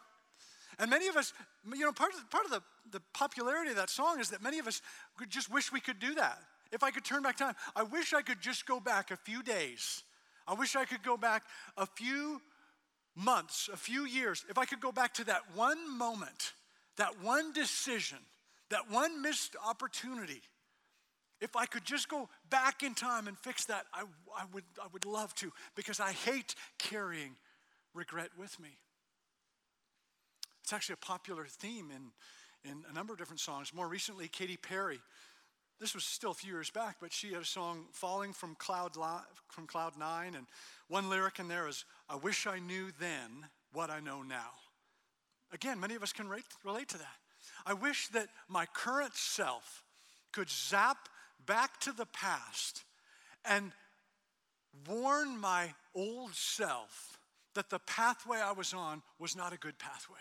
And 0.80 0.90
many 0.90 1.10
of 1.10 1.18
us, 1.18 1.34
you 1.72 1.82
know, 1.82 1.92
part 1.92 2.14
of, 2.14 2.32
part 2.32 2.46
of 2.46 2.52
the, 2.52 2.62
the 2.92 3.02
popularity 3.14 3.70
of 3.72 3.76
that 3.76 3.90
song 3.90 4.20
is 4.20 4.30
that 4.30 4.42
many 4.42 4.60
of 4.60 4.68
us 4.68 4.82
could 5.18 5.30
just 5.30 5.52
wish 5.52 5.72
we 5.72 5.82
could 5.82 6.00
do 6.00 6.16
that. 6.16 6.40
If 6.72 6.84
I 6.84 6.92
could 6.92 7.04
turn 7.04 7.22
back 7.22 7.36
time, 7.36 7.56
I 7.76 7.84
wish 7.84 8.14
I 8.14 8.22
could 8.22 8.42
just 8.42 8.66
go 8.66 8.80
back 8.80 9.12
a 9.12 9.18
few 9.18 9.44
days. 9.44 10.04
I 10.48 10.54
wish 10.54 10.76
I 10.76 10.86
could 10.86 11.04
go 11.04 11.18
back 11.18 11.44
a 11.78 11.86
few 11.86 12.42
months, 13.16 13.70
a 13.74 13.78
few 13.78 14.06
years. 14.06 14.46
If 14.50 14.58
I 14.58 14.66
could 14.66 14.80
go 14.80 14.92
back 14.92 15.14
to 15.16 15.26
that 15.26 15.42
one 15.54 15.98
moment, 15.98 16.54
that 16.98 17.22
one 17.22 17.52
decision, 17.52 18.20
that 18.70 18.90
one 18.90 19.22
missed 19.22 19.56
opportunity, 19.66 20.42
If 21.42 21.56
I 21.56 21.66
could 21.66 21.86
just 21.86 22.10
go 22.10 22.28
back 22.50 22.84
in 22.84 22.94
time 22.94 23.28
and 23.28 23.38
fix 23.38 23.66
that, 23.66 23.86
I, 23.94 24.04
I, 24.38 24.44
would, 24.54 24.66
I 24.82 24.88
would 24.92 25.06
love 25.06 25.34
to 25.36 25.52
because 25.76 26.00
I 26.00 26.12
hate 26.12 26.54
carrying 26.78 27.36
regret 27.94 28.32
with 28.38 28.60
me. 28.60 28.78
It's 30.70 30.74
actually 30.76 30.98
a 31.02 31.08
popular 31.08 31.48
theme 31.48 31.90
in, 31.90 32.70
in 32.70 32.84
a 32.92 32.94
number 32.94 33.12
of 33.12 33.18
different 33.18 33.40
songs. 33.40 33.74
More 33.74 33.88
recently, 33.88 34.28
Katy 34.28 34.56
Perry. 34.56 35.00
This 35.80 35.96
was 35.96 36.04
still 36.04 36.30
a 36.30 36.36
few 36.36 36.54
years 36.54 36.70
back, 36.70 36.98
but 37.02 37.12
she 37.12 37.34
had 37.34 37.42
a 37.42 37.46
song, 37.46 37.86
Falling 37.92 38.34
from 38.34 38.54
Cloud, 38.54 38.92
from 39.48 39.66
Cloud 39.66 39.98
Nine, 39.98 40.36
and 40.36 40.46
one 40.88 41.10
lyric 41.10 41.40
in 41.40 41.48
there 41.48 41.68
is, 41.68 41.86
I 42.08 42.18
wish 42.18 42.46
I 42.46 42.60
knew 42.60 42.92
then 43.00 43.48
what 43.74 43.90
I 43.90 44.00
know 44.00 44.22
now. 44.22 44.52
Again, 45.52 45.80
many 45.80 45.96
of 45.96 46.04
us 46.04 46.14
can 46.14 46.30
relate 46.30 46.90
to 46.90 47.00
that. 47.00 47.18
I 47.66 47.74
wish 47.74 48.10
that 48.10 48.28
my 48.48 48.68
current 48.68 49.16
self 49.16 49.84
could 50.32 50.52
zap 50.52 51.10
back 51.48 51.80
to 51.80 51.92
the 51.92 52.06
past 52.06 52.84
and 53.44 53.72
warn 54.88 55.36
my 55.36 55.74
old 55.96 56.36
self 56.36 57.18
that 57.56 57.72
the 57.72 57.80
pathway 57.80 58.38
I 58.38 58.52
was 58.52 58.72
on 58.72 59.02
was 59.18 59.36
not 59.36 59.52
a 59.52 59.58
good 59.58 59.80
pathway. 59.80 60.20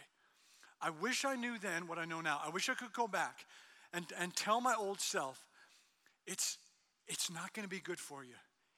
I 0.80 0.90
wish 0.90 1.24
I 1.24 1.34
knew 1.34 1.58
then 1.58 1.86
what 1.86 1.98
I 1.98 2.04
know 2.04 2.20
now. 2.20 2.40
I 2.44 2.50
wish 2.50 2.68
I 2.68 2.74
could 2.74 2.92
go 2.92 3.08
back 3.08 3.46
and, 3.92 4.06
and 4.18 4.34
tell 4.34 4.60
my 4.60 4.74
old 4.74 5.00
self, 5.00 5.40
it's, 6.26 6.58
it's 7.06 7.30
not 7.30 7.52
going 7.52 7.64
to 7.64 7.70
be 7.74 7.80
good 7.80 7.98
for 7.98 8.24
you. 8.24 8.34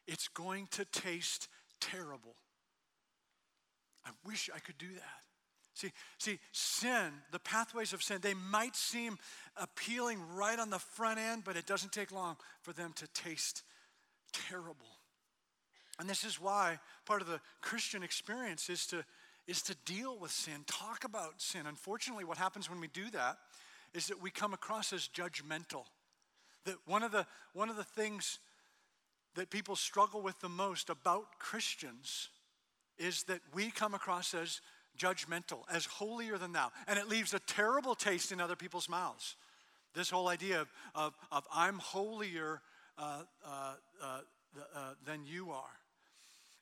It's 0.06 0.28
going 0.28 0.68
to 0.72 0.84
taste 0.86 1.48
terrible. 1.80 2.36
I 4.04 4.10
wish 4.26 4.48
I 4.54 4.58
could 4.60 4.78
do 4.78 4.88
that. 4.94 5.20
See, 5.74 5.92
see, 6.18 6.38
sin, 6.52 7.12
the 7.32 7.38
pathways 7.38 7.92
of 7.92 8.02
sin, 8.02 8.18
they 8.20 8.34
might 8.34 8.76
seem 8.76 9.18
appealing 9.56 10.18
right 10.34 10.58
on 10.58 10.70
the 10.70 10.78
front 10.78 11.18
end, 11.18 11.42
but 11.44 11.56
it 11.56 11.66
doesn't 11.66 11.92
take 11.92 12.12
long 12.12 12.36
for 12.62 12.72
them 12.72 12.92
to 12.96 13.06
taste 13.08 13.62
terrible. 14.32 14.98
And 15.98 16.08
this 16.08 16.24
is 16.24 16.40
why 16.40 16.78
part 17.06 17.22
of 17.22 17.28
the 17.28 17.40
Christian 17.60 18.02
experience 18.02 18.68
is 18.68 18.86
to, 18.86 19.04
is 19.46 19.62
to 19.62 19.74
deal 19.84 20.18
with 20.18 20.30
sin, 20.30 20.64
talk 20.66 21.04
about 21.04 21.40
sin. 21.40 21.66
Unfortunately, 21.66 22.24
what 22.24 22.38
happens 22.38 22.70
when 22.70 22.80
we 22.80 22.88
do 22.88 23.10
that 23.10 23.38
is 23.94 24.06
that 24.08 24.22
we 24.22 24.30
come 24.30 24.54
across 24.54 24.92
as 24.92 25.08
judgmental. 25.08 25.84
That 26.64 26.76
one 26.86 27.02
of 27.02 27.12
the, 27.12 27.26
one 27.52 27.70
of 27.70 27.76
the 27.76 27.84
things 27.84 28.38
that 29.34 29.50
people 29.50 29.76
struggle 29.76 30.22
with 30.22 30.38
the 30.40 30.48
most 30.48 30.90
about 30.90 31.38
Christians 31.38 32.28
is 32.98 33.24
that 33.24 33.40
we 33.54 33.70
come 33.70 33.94
across 33.94 34.34
as 34.34 34.60
judgmental, 34.98 35.62
as 35.72 35.86
holier 35.86 36.36
than 36.36 36.52
thou. 36.52 36.70
And 36.86 36.98
it 36.98 37.08
leaves 37.08 37.32
a 37.32 37.38
terrible 37.40 37.94
taste 37.94 38.32
in 38.32 38.40
other 38.40 38.56
people's 38.56 38.88
mouths. 38.88 39.36
This 39.94 40.10
whole 40.10 40.28
idea 40.28 40.60
of, 40.60 40.72
of, 40.94 41.14
of 41.32 41.46
I'm 41.52 41.78
holier 41.78 42.60
uh, 42.98 43.22
uh, 43.44 43.74
uh, 44.02 44.20
uh, 44.74 44.94
than 45.04 45.24
you 45.24 45.50
are. 45.50 45.79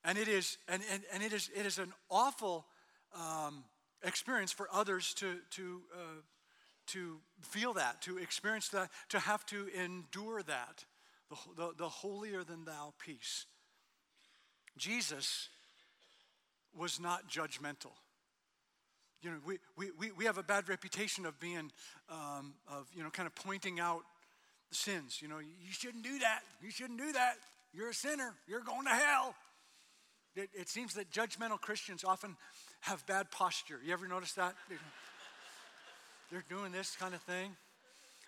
And 0.04 0.16
it 0.16 0.28
is, 0.28 0.58
and, 0.68 0.82
and, 0.92 1.02
and 1.12 1.22
it 1.22 1.32
is, 1.32 1.50
it 1.54 1.66
is 1.66 1.78
an 1.78 1.92
awful 2.10 2.66
um, 3.14 3.64
experience 4.02 4.52
for 4.52 4.68
others 4.72 5.12
to, 5.14 5.36
to, 5.50 5.80
uh, 5.92 6.20
to 6.88 7.18
feel 7.40 7.74
that, 7.74 8.02
to 8.02 8.18
experience 8.18 8.68
that, 8.68 8.90
to 9.10 9.18
have 9.18 9.44
to 9.46 9.68
endure 9.74 10.42
that, 10.42 10.84
the, 11.28 11.36
the, 11.56 11.72
the 11.76 11.88
holier 11.88 12.44
than 12.44 12.64
thou 12.64 12.94
peace. 13.04 13.46
Jesus 14.76 15.48
was 16.76 17.00
not 17.00 17.28
judgmental. 17.28 17.92
You 19.20 19.30
know, 19.30 19.36
we, 19.44 19.90
we, 19.98 20.12
we 20.12 20.24
have 20.26 20.38
a 20.38 20.44
bad 20.44 20.68
reputation 20.68 21.26
of 21.26 21.38
being, 21.40 21.72
um, 22.08 22.54
of, 22.70 22.86
you 22.94 23.02
know, 23.02 23.10
kind 23.10 23.26
of 23.26 23.34
pointing 23.34 23.80
out 23.80 24.02
sins. 24.70 25.18
You 25.20 25.26
know, 25.26 25.38
you 25.38 25.72
shouldn't 25.72 26.04
do 26.04 26.20
that. 26.20 26.40
You 26.62 26.70
shouldn't 26.70 27.00
do 27.00 27.12
that. 27.12 27.34
You're 27.74 27.90
a 27.90 27.94
sinner. 27.94 28.34
You're 28.46 28.60
going 28.62 28.84
to 28.84 28.90
hell. 28.90 29.34
It, 30.36 30.50
it 30.54 30.68
seems 30.68 30.94
that 30.94 31.10
judgmental 31.10 31.60
Christians 31.60 32.04
often 32.04 32.36
have 32.80 33.04
bad 33.06 33.30
posture. 33.30 33.80
You 33.84 33.92
ever 33.92 34.06
notice 34.06 34.32
that? 34.34 34.54
They're 36.30 36.44
doing 36.48 36.72
this 36.72 36.96
kind 36.96 37.14
of 37.14 37.22
thing. 37.22 37.56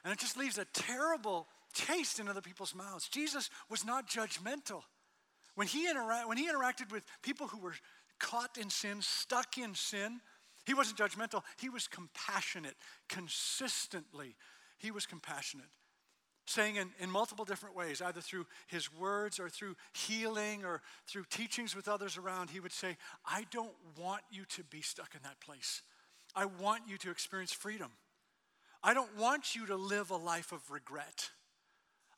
And 0.05 0.13
it 0.13 0.19
just 0.19 0.37
leaves 0.37 0.59
a 0.59 0.65
terrible 0.73 1.47
taste 1.75 2.19
in 2.19 2.29
other 2.29 2.41
people's 2.41 2.75
mouths. 2.75 3.09
Jesus 3.09 3.51
was 3.69 3.85
not 3.85 4.09
judgmental. 4.09 4.83
When 5.55 5.67
he, 5.67 5.87
intera- 5.87 6.27
when 6.27 6.39
he 6.39 6.49
interacted 6.49 6.91
with 6.91 7.05
people 7.23 7.47
who 7.49 7.59
were 7.59 7.75
caught 8.19 8.57
in 8.59 8.71
sin, 8.71 9.03
stuck 9.03 9.59
in 9.59 9.75
sin, 9.75 10.21
he 10.65 10.75
wasn't 10.75 10.99
judgmental, 10.99 11.43
he 11.59 11.69
was 11.69 11.87
compassionate. 11.87 12.77
Consistently, 13.09 14.37
he 14.79 14.91
was 14.91 15.07
compassionate. 15.07 15.67
Saying 16.51 16.75
in, 16.75 16.89
in 16.99 17.09
multiple 17.13 17.45
different 17.45 17.77
ways, 17.77 18.03
either 18.03 18.21
through 18.21 18.45
his 18.67 18.93
words 18.93 19.39
or 19.39 19.49
through 19.49 19.77
healing 19.93 20.65
or 20.65 20.83
through 21.07 21.27
teachings 21.31 21.77
with 21.77 21.87
others 21.87 22.17
around, 22.17 22.51
he 22.51 22.59
would 22.59 22.73
say, 22.73 22.97
I 23.25 23.45
don't 23.53 23.71
want 23.97 24.23
you 24.33 24.45
to 24.57 24.65
be 24.65 24.81
stuck 24.81 25.15
in 25.15 25.21
that 25.23 25.39
place. 25.39 25.83
I 26.35 26.47
want 26.47 26.83
you 26.89 26.99
to 26.99 27.11
experience 27.13 27.53
freedom. 27.53 27.93
I 28.83 28.95
don't 28.95 29.17
want 29.17 29.55
you 29.55 29.65
to 29.67 29.77
live 29.77 30.11
a 30.11 30.17
life 30.17 30.51
of 30.51 30.69
regret. 30.73 31.31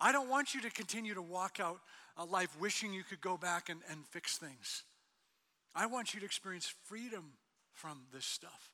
I 0.01 0.13
don't 0.13 0.31
want 0.31 0.55
you 0.55 0.63
to 0.63 0.71
continue 0.71 1.13
to 1.13 1.21
walk 1.21 1.61
out 1.61 1.81
a 2.17 2.25
life 2.25 2.59
wishing 2.59 2.95
you 2.95 3.05
could 3.05 3.21
go 3.21 3.37
back 3.37 3.69
and, 3.69 3.81
and 3.91 4.07
fix 4.07 4.39
things. 4.39 4.85
I 5.75 5.85
want 5.85 6.15
you 6.15 6.21
to 6.21 6.25
experience 6.25 6.73
freedom 6.85 7.33
from 7.75 8.05
this 8.15 8.25
stuff. 8.25 8.71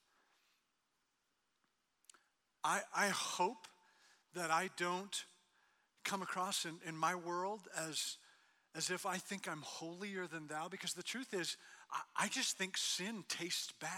I, 2.62 2.82
I 2.94 3.08
hope 3.08 3.66
that 4.36 4.52
I 4.52 4.70
don't 4.76 5.24
come 6.08 6.22
across 6.22 6.64
in, 6.64 6.76
in 6.86 6.96
my 6.96 7.14
world 7.14 7.60
as, 7.76 8.16
as 8.74 8.90
if 8.90 9.04
I 9.04 9.18
think 9.18 9.46
I'm 9.46 9.62
holier 9.62 10.26
than 10.26 10.46
thou, 10.46 10.68
because 10.68 10.94
the 10.94 11.02
truth 11.02 11.34
is, 11.34 11.56
I, 11.92 12.24
I 12.24 12.28
just 12.28 12.56
think 12.56 12.76
sin 12.76 13.24
tastes 13.28 13.72
bad. 13.80 13.90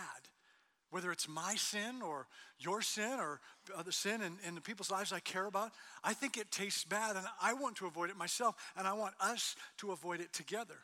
Whether 0.90 1.12
it's 1.12 1.28
my 1.28 1.54
sin 1.54 2.02
or 2.04 2.26
your 2.58 2.82
sin 2.82 3.20
or 3.20 3.40
uh, 3.76 3.84
the 3.84 3.92
sin 3.92 4.22
in, 4.22 4.38
in 4.44 4.56
the 4.56 4.60
people's 4.60 4.90
lives 4.90 5.12
I 5.12 5.20
care 5.20 5.46
about, 5.46 5.70
I 6.02 6.14
think 6.14 6.36
it 6.36 6.50
tastes 6.50 6.82
bad 6.82 7.14
and 7.14 7.24
I 7.40 7.54
want 7.54 7.76
to 7.76 7.86
avoid 7.86 8.10
it 8.10 8.16
myself 8.16 8.56
and 8.76 8.88
I 8.88 8.92
want 8.94 9.14
us 9.20 9.54
to 9.78 9.92
avoid 9.92 10.20
it 10.20 10.32
together. 10.32 10.78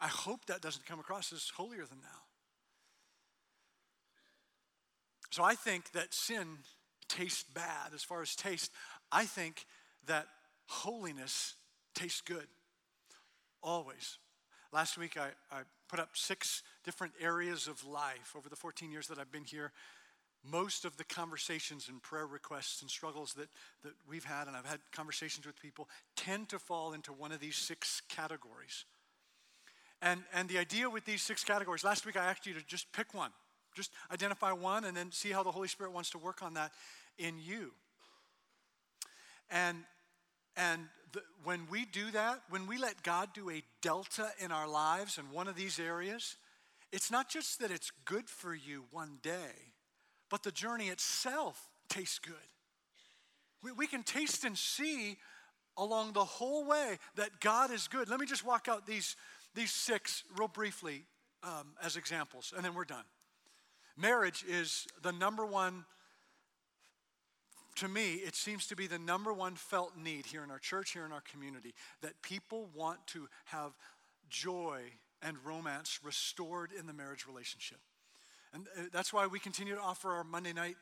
I 0.00 0.08
hope 0.08 0.46
that 0.46 0.60
doesn't 0.60 0.84
come 0.84 0.98
across 0.98 1.32
as 1.32 1.48
holier 1.56 1.86
than 1.86 2.00
thou. 2.00 2.18
So 5.30 5.44
I 5.44 5.54
think 5.54 5.92
that 5.92 6.12
sin 6.12 6.58
tastes 7.08 7.44
bad 7.44 7.94
as 7.94 8.02
far 8.02 8.20
as 8.22 8.34
taste. 8.34 8.72
I 9.12 9.24
think 9.24 9.64
that 10.06 10.26
holiness 10.66 11.54
tastes 11.94 12.20
good. 12.20 12.46
Always. 13.62 14.18
Last 14.72 14.98
week 14.98 15.16
I, 15.16 15.28
I 15.50 15.62
put 15.88 16.00
up 16.00 16.10
six 16.14 16.62
different 16.84 17.12
areas 17.20 17.66
of 17.66 17.84
life 17.86 18.34
over 18.36 18.48
the 18.48 18.56
14 18.56 18.90
years 18.90 19.08
that 19.08 19.18
I've 19.18 19.32
been 19.32 19.44
here. 19.44 19.72
Most 20.44 20.84
of 20.84 20.96
the 20.96 21.04
conversations 21.04 21.88
and 21.88 22.00
prayer 22.02 22.26
requests 22.26 22.82
and 22.82 22.90
struggles 22.90 23.34
that, 23.34 23.48
that 23.82 23.92
we've 24.08 24.24
had, 24.24 24.46
and 24.46 24.56
I've 24.56 24.66
had 24.66 24.80
conversations 24.92 25.46
with 25.46 25.60
people, 25.60 25.88
tend 26.14 26.48
to 26.50 26.58
fall 26.58 26.92
into 26.92 27.12
one 27.12 27.32
of 27.32 27.40
these 27.40 27.56
six 27.56 28.02
categories. 28.08 28.84
And, 30.02 30.22
and 30.32 30.48
the 30.48 30.58
idea 30.58 30.88
with 30.88 31.04
these 31.04 31.22
six 31.22 31.42
categories, 31.42 31.82
last 31.82 32.06
week 32.06 32.16
I 32.16 32.26
asked 32.26 32.46
you 32.46 32.54
to 32.54 32.64
just 32.64 32.92
pick 32.92 33.14
one. 33.14 33.30
Just 33.74 33.92
identify 34.12 34.52
one 34.52 34.84
and 34.84 34.96
then 34.96 35.10
see 35.10 35.30
how 35.30 35.42
the 35.42 35.50
Holy 35.50 35.68
Spirit 35.68 35.92
wants 35.92 36.10
to 36.10 36.18
work 36.18 36.42
on 36.42 36.54
that 36.54 36.72
in 37.18 37.34
you. 37.38 37.72
And, 39.50 39.84
and 40.56 40.82
the, 41.12 41.22
when 41.44 41.66
we 41.70 41.84
do 41.84 42.10
that, 42.12 42.40
when 42.48 42.66
we 42.66 42.78
let 42.78 43.02
God 43.02 43.30
do 43.34 43.50
a 43.50 43.62
delta 43.82 44.30
in 44.38 44.50
our 44.50 44.68
lives 44.68 45.18
in 45.18 45.30
one 45.30 45.48
of 45.48 45.56
these 45.56 45.78
areas, 45.78 46.36
it's 46.92 47.10
not 47.10 47.28
just 47.28 47.60
that 47.60 47.70
it's 47.70 47.90
good 48.04 48.28
for 48.28 48.54
you 48.54 48.84
one 48.90 49.18
day, 49.22 49.72
but 50.30 50.42
the 50.42 50.52
journey 50.52 50.88
itself 50.88 51.68
tastes 51.88 52.18
good. 52.18 52.34
We, 53.62 53.72
we 53.72 53.86
can 53.86 54.02
taste 54.02 54.44
and 54.44 54.56
see 54.56 55.16
along 55.76 56.12
the 56.12 56.24
whole 56.24 56.64
way 56.64 56.98
that 57.16 57.40
God 57.40 57.70
is 57.70 57.88
good. 57.88 58.08
Let 58.08 58.18
me 58.20 58.26
just 58.26 58.44
walk 58.44 58.68
out 58.68 58.86
these, 58.86 59.16
these 59.54 59.72
six 59.72 60.24
real 60.36 60.48
briefly 60.48 61.04
um, 61.42 61.74
as 61.82 61.96
examples, 61.96 62.52
and 62.56 62.64
then 62.64 62.74
we're 62.74 62.84
done. 62.84 63.04
Marriage 63.96 64.44
is 64.48 64.86
the 65.02 65.12
number 65.12 65.44
one, 65.44 65.84
to 67.76 67.88
me, 67.88 68.14
it 68.14 68.34
seems 68.34 68.66
to 68.68 68.76
be 68.76 68.86
the 68.86 68.98
number 68.98 69.32
one 69.32 69.54
felt 69.54 69.96
need 69.96 70.26
here 70.26 70.42
in 70.42 70.50
our 70.50 70.58
church, 70.58 70.92
here 70.92 71.04
in 71.04 71.12
our 71.12 71.22
community, 71.30 71.74
that 72.02 72.20
people 72.22 72.68
want 72.74 73.06
to 73.08 73.28
have 73.46 73.72
joy 74.28 74.80
and 75.22 75.36
romance 75.44 76.00
restored 76.02 76.70
in 76.78 76.86
the 76.86 76.92
marriage 76.92 77.26
relationship. 77.26 77.78
And 78.52 78.66
uh, 78.78 78.82
that's 78.92 79.12
why 79.12 79.26
we 79.26 79.38
continue 79.38 79.74
to 79.74 79.80
offer 79.80 80.12
our 80.12 80.24
Monday 80.24 80.52
night 80.52 80.76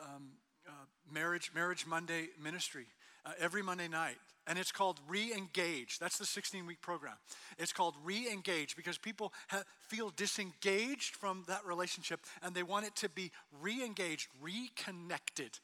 um, 0.00 0.30
uh, 0.66 0.72
marriage, 1.12 1.50
marriage 1.54 1.86
Monday 1.86 2.28
ministry 2.42 2.86
uh, 3.26 3.32
every 3.38 3.62
Monday 3.62 3.88
night. 3.88 4.16
And 4.46 4.58
it's 4.58 4.72
called 4.72 4.98
Re 5.06 5.32
Engage. 5.32 5.98
That's 5.98 6.18
the 6.18 6.24
16 6.24 6.66
week 6.66 6.80
program. 6.80 7.14
It's 7.58 7.72
called 7.72 7.94
Re 8.02 8.26
Engage 8.30 8.74
because 8.74 8.98
people 8.98 9.32
have, 9.48 9.64
feel 9.88 10.10
disengaged 10.16 11.14
from 11.14 11.44
that 11.46 11.64
relationship 11.64 12.20
and 12.42 12.54
they 12.54 12.62
want 12.62 12.86
it 12.86 12.96
to 12.96 13.08
be 13.08 13.30
re 13.60 13.84
engaged, 13.84 14.28
reconnected. 14.40 15.58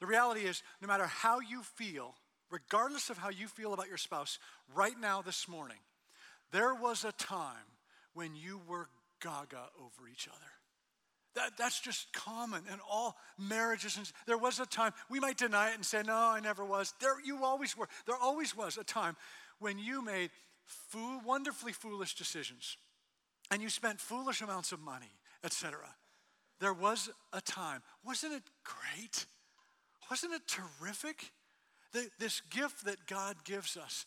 The 0.00 0.06
reality 0.06 0.42
is, 0.42 0.62
no 0.80 0.88
matter 0.88 1.06
how 1.06 1.40
you 1.40 1.62
feel 1.62 2.14
regardless 2.50 3.10
of 3.10 3.18
how 3.18 3.30
you 3.30 3.48
feel 3.48 3.72
about 3.72 3.88
your 3.88 3.96
spouse, 3.96 4.38
right 4.74 4.98
now 5.00 5.22
this 5.22 5.48
morning, 5.48 5.78
there 6.52 6.74
was 6.74 7.04
a 7.04 7.12
time 7.12 7.56
when 8.14 8.34
you 8.34 8.60
were 8.66 8.88
gaga 9.20 9.68
over 9.78 10.08
each 10.10 10.28
other. 10.28 10.38
That, 11.34 11.52
that's 11.58 11.80
just 11.80 12.12
common 12.12 12.62
in 12.72 12.78
all 12.90 13.16
marriages. 13.38 13.96
And 13.96 14.10
there 14.26 14.38
was 14.38 14.58
a 14.60 14.66
time, 14.66 14.92
we 15.10 15.20
might 15.20 15.36
deny 15.36 15.70
it 15.70 15.74
and 15.74 15.84
say, 15.84 16.02
no, 16.04 16.16
I 16.16 16.40
never 16.40 16.64
was. 16.64 16.94
There, 17.00 17.20
you 17.24 17.44
always 17.44 17.76
were. 17.76 17.88
There 18.06 18.16
always 18.16 18.56
was 18.56 18.76
a 18.76 18.84
time 18.84 19.16
when 19.58 19.78
you 19.78 20.02
made 20.02 20.30
wonderfully 21.24 21.72
foolish 21.72 22.14
decisions 22.14 22.76
and 23.50 23.62
you 23.62 23.68
spent 23.68 24.00
foolish 24.00 24.40
amounts 24.40 24.72
of 24.72 24.80
money, 24.80 25.12
etc. 25.44 25.78
There 26.60 26.74
was 26.74 27.10
a 27.32 27.40
time. 27.40 27.82
Wasn't 28.04 28.32
it 28.32 28.42
great? 28.64 29.26
Wasn't 30.10 30.32
it 30.32 30.42
terrific? 30.46 31.32
The, 31.92 32.08
this 32.18 32.40
gift 32.50 32.84
that 32.84 33.06
God 33.06 33.36
gives 33.44 33.76
us 33.76 34.04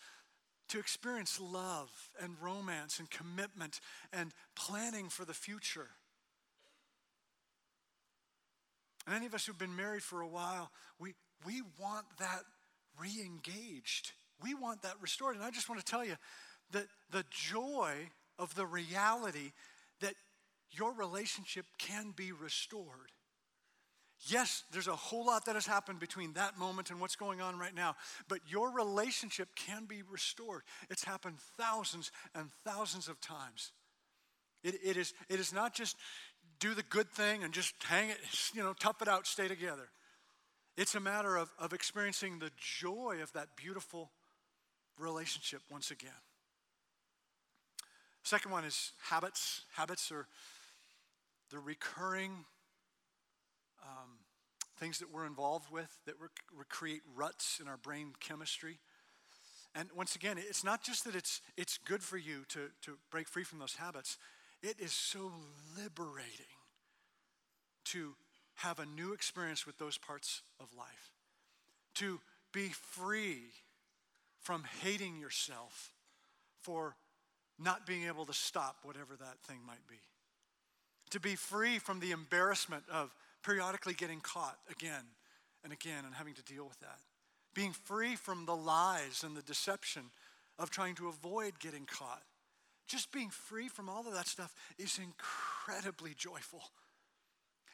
to 0.70 0.80
experience 0.80 1.40
love 1.40 1.90
and 2.22 2.36
romance 2.42 3.00
and 3.00 3.10
commitment 3.10 3.80
and 4.14 4.32
planning 4.56 5.10
for 5.10 5.26
the 5.26 5.34
future. 5.34 5.90
And 9.06 9.16
any 9.16 9.26
of 9.26 9.34
us 9.34 9.46
who've 9.46 9.58
been 9.58 9.76
married 9.76 10.04
for 10.04 10.22
a 10.22 10.28
while, 10.28 10.72
we, 11.00 11.16
we 11.46 11.62
want 11.80 12.06
that 12.20 12.44
re 13.00 13.12
engaged. 13.24 14.12
We 14.44 14.54
want 14.54 14.84
that 14.84 14.96
restored. 15.02 15.36
And 15.36 15.44
I 15.44 15.52
just 15.52 15.70
want 15.70 15.84
to 15.84 15.90
tell 15.90 16.06
you 16.06 16.16
that 16.72 16.86
the 17.12 17.26
joy 17.30 17.94
of 18.40 18.56
the 18.56 18.66
reality 18.66 19.52
that 20.00 20.14
your 20.72 20.94
relationship 20.94 21.66
can 21.78 22.14
be 22.16 22.32
restored. 22.32 23.12
Yes, 24.28 24.64
there's 24.72 24.88
a 24.88 24.96
whole 24.96 25.26
lot 25.26 25.46
that 25.46 25.56
has 25.56 25.66
happened 25.66 26.00
between 26.00 26.34
that 26.34 26.58
moment 26.58 26.92
and 26.92 27.00
what's 27.00 27.16
going 27.16 27.42
on 27.42 27.58
right 27.58 27.74
now, 27.74 27.96
but 28.28 28.40
your 28.48 28.72
relationship 28.72 29.50
can 29.56 29.86
be 29.86 30.04
restored. 30.04 30.62
It's 30.92 31.04
happened 31.04 31.38
thousands 31.58 32.12
and 32.36 32.50
thousands 32.64 33.08
of 33.08 33.20
times. 33.20 33.72
It, 34.64 34.76
it, 34.84 34.96
is, 34.96 35.14
it 35.28 35.40
is 35.40 35.52
not 35.52 35.74
just 35.74 35.98
do 36.60 36.76
the 36.76 36.84
good 36.84 37.10
thing 37.10 37.44
and 37.44 37.52
just 37.52 37.74
hang 37.84 38.10
it, 38.10 38.18
you 38.54 38.62
know, 38.62 38.74
tough 38.80 39.02
it 39.02 39.08
out, 39.08 39.26
stay 39.26 39.48
together. 39.48 39.90
It's 40.78 40.94
a 40.94 41.00
matter 41.00 41.36
of, 41.36 41.50
of 41.58 41.74
experiencing 41.74 42.40
the 42.40 42.52
joy 42.58 43.18
of 43.24 43.34
that 43.34 43.56
beautiful 43.56 44.12
relationship 45.00 45.62
once 45.72 45.90
again. 45.90 46.12
Second 48.24 48.52
one 48.52 48.66
is 48.66 48.92
habits. 49.02 49.64
Habits 49.74 50.12
are 50.12 50.28
the 51.50 51.60
recurring 51.60 52.46
um, 53.84 54.10
things 54.78 55.00
that 55.00 55.14
we're 55.14 55.26
involved 55.26 55.72
with 55.72 55.96
that 56.06 56.16
rec- 56.20 56.68
create 56.70 57.02
ruts 57.16 57.60
in 57.62 57.68
our 57.68 57.78
brain 57.78 58.14
chemistry. 58.20 58.80
And 59.76 59.90
once 59.96 60.16
again, 60.16 60.38
it's 60.38 60.64
not 60.64 60.84
just 60.84 61.06
that 61.06 61.16
it's, 61.16 61.42
it's 61.56 61.78
good 61.78 62.04
for 62.04 62.18
you 62.18 62.44
to, 62.50 62.70
to 62.82 62.98
break 63.10 63.28
free 63.28 63.44
from 63.44 63.60
those 63.60 63.76
habits, 63.76 64.18
it 64.62 64.76
is 64.80 64.92
so 64.92 65.32
liberating 65.78 66.46
to 67.86 68.16
have 68.56 68.80
a 68.80 68.86
new 68.86 69.14
experience 69.14 69.66
with 69.66 69.78
those 69.78 69.98
parts 69.98 70.42
of 70.60 70.68
life, 70.78 71.12
to 71.96 72.20
be 72.52 72.70
free 72.70 73.40
from 74.40 74.64
hating 74.82 75.20
yourself 75.20 75.94
for 76.62 76.96
not 77.58 77.86
being 77.86 78.08
able 78.08 78.26
to 78.26 78.34
stop 78.34 78.78
whatever 78.84 79.16
that 79.16 79.40
thing 79.44 79.60
might 79.66 79.86
be, 79.88 80.00
to 81.12 81.20
be 81.20 81.36
free 81.36 81.80
from 81.80 82.00
the 82.00 82.12
embarrassment 82.12 82.84
of 82.92 83.14
periodically 83.44 83.94
getting 83.94 84.20
caught 84.20 84.58
again 84.70 85.04
and 85.64 85.74
again 85.74 86.06
and 86.06 86.16
having 86.16 86.34
to 86.36 86.44
deal 86.44 86.66
with 86.66 86.80
that, 86.80 87.00
being 87.54 87.74
free 87.74 88.16
from 88.16 88.46
the 88.46 88.56
lies 88.56 89.24
and 89.24 89.36
the 89.36 89.42
deception 89.42 90.04
of 90.58 90.70
trying 90.70 90.96
to 90.96 91.08
avoid 91.08 91.60
getting 91.60 91.86
caught. 91.86 92.24
Just 92.88 93.12
being 93.12 93.30
free 93.30 93.68
from 93.68 93.90
all 93.90 94.06
of 94.08 94.14
that 94.14 94.28
stuff 94.28 94.54
is 94.78 95.00
incredibly 95.02 96.14
joyful. 96.16 96.62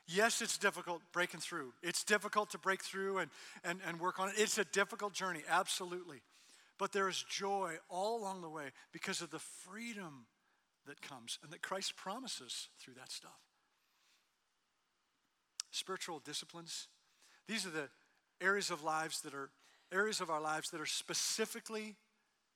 Yes, 0.07 0.41
it's 0.41 0.57
difficult 0.57 1.01
breaking 1.11 1.41
through. 1.41 1.73
It's 1.83 2.03
difficult 2.03 2.51
to 2.51 2.57
break 2.57 2.81
through 2.81 3.17
and, 3.17 3.29
and, 3.63 3.79
and 3.85 3.99
work 3.99 4.19
on 4.19 4.29
it. 4.29 4.35
It's 4.37 4.57
a 4.57 4.63
difficult 4.63 5.13
journey, 5.13 5.41
absolutely. 5.49 6.21
But 6.77 6.93
there 6.93 7.09
is 7.09 7.25
joy 7.27 7.75
all 7.89 8.21
along 8.21 8.41
the 8.41 8.49
way 8.49 8.71
because 8.93 9.21
of 9.21 9.31
the 9.31 9.39
freedom 9.39 10.27
that 10.85 11.01
comes 11.01 11.39
and 11.43 11.51
that 11.51 11.61
Christ 11.61 11.97
promises 11.97 12.69
through 12.79 12.93
that 12.93 13.11
stuff. 13.11 13.39
Spiritual 15.71 16.19
disciplines, 16.19 16.87
these 17.47 17.65
are 17.65 17.71
the 17.71 17.89
areas 18.41 18.71
of 18.71 18.83
lives 18.83 19.21
that 19.21 19.33
are 19.33 19.49
areas 19.91 20.19
of 20.21 20.29
our 20.29 20.41
lives 20.41 20.69
that 20.71 20.81
are 20.81 20.85
specifically 20.85 21.95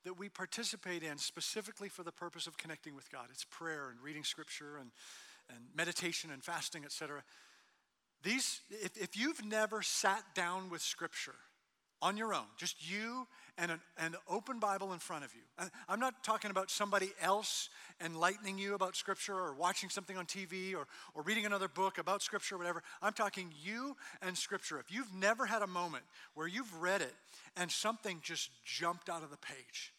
that 0.04 0.18
we 0.18 0.30
participate 0.30 1.04
in 1.04 1.18
specifically 1.18 1.88
for 1.88 2.04
the 2.04 2.12
purpose 2.12 2.48
of 2.48 2.58
connecting 2.58 2.96
with 2.96 3.12
God. 3.12 3.28
It's 3.30 3.46
prayer 3.46 3.90
and 3.90 4.02
reading 4.02 4.24
scripture 4.24 4.78
and, 4.78 4.92
and 5.50 5.60
meditation 5.76 6.32
and 6.32 6.44
fasting, 6.44 6.84
etc. 6.84 7.24
These, 8.24 8.62
if, 8.70 8.98
if 8.98 9.18
you've 9.18 9.46
never 9.46 9.82
sat 9.82 10.24
down 10.34 10.70
with 10.70 10.82
scripture 10.82 11.36
on 12.02 12.18
your 12.18 12.34
own, 12.34 12.46
just 12.58 12.76
you 12.90 13.28
and 13.58 13.72
an, 13.72 13.80
an 13.98 14.16
open 14.28 14.60
Bible 14.60 14.94
in 14.94 15.00
front 15.00 15.24
of 15.24 15.34
you. 15.34 15.70
I'm 15.88 16.00
not 16.00 16.24
talking 16.24 16.52
about 16.52 16.72
somebody 16.72 17.12
else 17.22 17.70
enlightening 18.04 18.58
you 18.58 18.74
about 18.74 18.96
Scripture 18.96 19.36
or 19.36 19.54
watching 19.54 19.90
something 19.90 20.18
on 20.18 20.26
TV 20.26 20.74
or, 20.74 20.88
or 21.14 21.22
reading 21.24 21.46
another 21.46 21.68
book 21.68 21.98
about 21.98 22.22
Scripture 22.22 22.56
or 22.56 22.58
whatever. 22.58 22.82
I'm 23.02 23.14
talking 23.14 23.52
you 23.64 23.96
and 24.22 24.38
Scripture. 24.38 24.80
If 24.80 24.92
you've 24.92 25.14
never 25.14 25.46
had 25.46 25.62
a 25.62 25.68
moment 25.68 26.04
where 26.34 26.48
you've 26.48 26.74
read 26.82 27.02
it 27.02 27.14
and 27.56 27.72
something 27.72 28.20
just 28.24 28.50
jumped 28.66 29.10
out 29.10 29.24
of 29.24 29.30
the 29.30 29.38
page, 29.38 29.94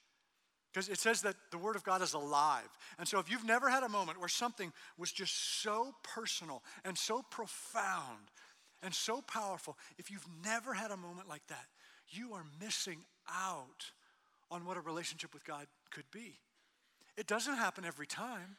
because 0.73 0.89
it 0.89 0.99
says 0.99 1.23
that 1.23 1.37
the 1.51 1.59
Word 1.59 1.77
of 1.77 1.85
God 1.85 2.01
is 2.01 2.15
alive. 2.15 2.69
And 2.99 3.07
so 3.07 3.19
if 3.19 3.31
you've 3.31 3.45
never 3.45 3.69
had 3.69 3.83
a 3.83 3.89
moment 3.89 4.19
where 4.19 4.29
something 4.29 4.73
was 4.97 5.13
just 5.13 5.63
so 5.63 5.95
personal 6.03 6.63
and 6.85 6.97
so 6.97 7.23
profound 7.31 8.31
and 8.83 8.95
so 8.95 9.21
powerful, 9.21 9.77
if 9.99 10.11
you've 10.11 10.27
never 10.43 10.73
had 10.73 10.91
a 10.91 10.97
moment 10.97 11.29
like 11.29 11.47
that, 11.49 11.67
you 12.13 12.33
are 12.35 12.45
missing 12.61 13.05
out 13.29 13.91
on 14.51 14.65
what 14.65 14.77
a 14.77 14.81
relationship 14.81 15.33
with 15.33 15.45
God 15.45 15.67
could 15.91 16.11
be. 16.13 16.39
It 17.17 17.27
doesn't 17.27 17.57
happen 17.57 17.85
every 17.85 18.07
time, 18.07 18.57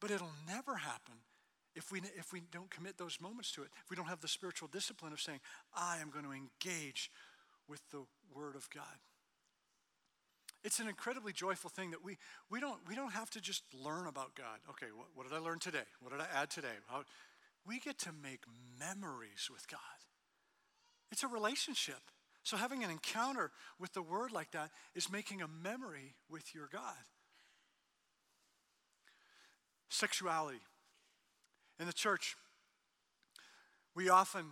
but 0.00 0.10
it'll 0.10 0.32
never 0.46 0.76
happen 0.76 1.14
if 1.74 1.92
we, 1.92 2.00
if 2.16 2.32
we 2.32 2.42
don't 2.50 2.70
commit 2.70 2.98
those 2.98 3.18
moments 3.20 3.52
to 3.52 3.62
it. 3.62 3.68
If 3.84 3.90
we 3.90 3.96
don't 3.96 4.08
have 4.08 4.20
the 4.20 4.28
spiritual 4.28 4.68
discipline 4.68 5.12
of 5.12 5.20
saying, 5.20 5.40
I 5.74 5.98
am 5.98 6.10
going 6.10 6.24
to 6.24 6.32
engage 6.32 7.10
with 7.68 7.80
the 7.90 8.04
Word 8.34 8.56
of 8.56 8.68
God. 8.70 8.84
It's 10.64 10.80
an 10.80 10.88
incredibly 10.88 11.32
joyful 11.32 11.70
thing 11.70 11.92
that 11.92 12.04
we, 12.04 12.16
we, 12.50 12.58
don't, 12.60 12.80
we 12.88 12.94
don't 12.94 13.12
have 13.12 13.30
to 13.30 13.40
just 13.40 13.62
learn 13.84 14.06
about 14.06 14.34
God. 14.34 14.58
Okay, 14.70 14.86
what, 14.94 15.06
what 15.14 15.28
did 15.28 15.36
I 15.36 15.38
learn 15.38 15.58
today? 15.58 15.86
What 16.00 16.12
did 16.12 16.20
I 16.20 16.26
add 16.42 16.50
today? 16.50 16.74
How, 16.88 17.04
we 17.66 17.78
get 17.78 17.98
to 18.00 18.10
make 18.22 18.40
memories 18.78 19.48
with 19.52 19.68
God. 19.68 19.80
It's 21.12 21.22
a 21.22 21.28
relationship. 21.28 22.00
So, 22.46 22.56
having 22.56 22.84
an 22.84 22.90
encounter 22.90 23.50
with 23.80 23.92
the 23.92 24.02
word 24.02 24.30
like 24.30 24.52
that 24.52 24.70
is 24.94 25.10
making 25.10 25.42
a 25.42 25.48
memory 25.48 26.14
with 26.30 26.54
your 26.54 26.68
God. 26.72 26.94
Sexuality. 29.88 30.60
In 31.80 31.88
the 31.88 31.92
church, 31.92 32.36
we 33.96 34.10
often 34.10 34.44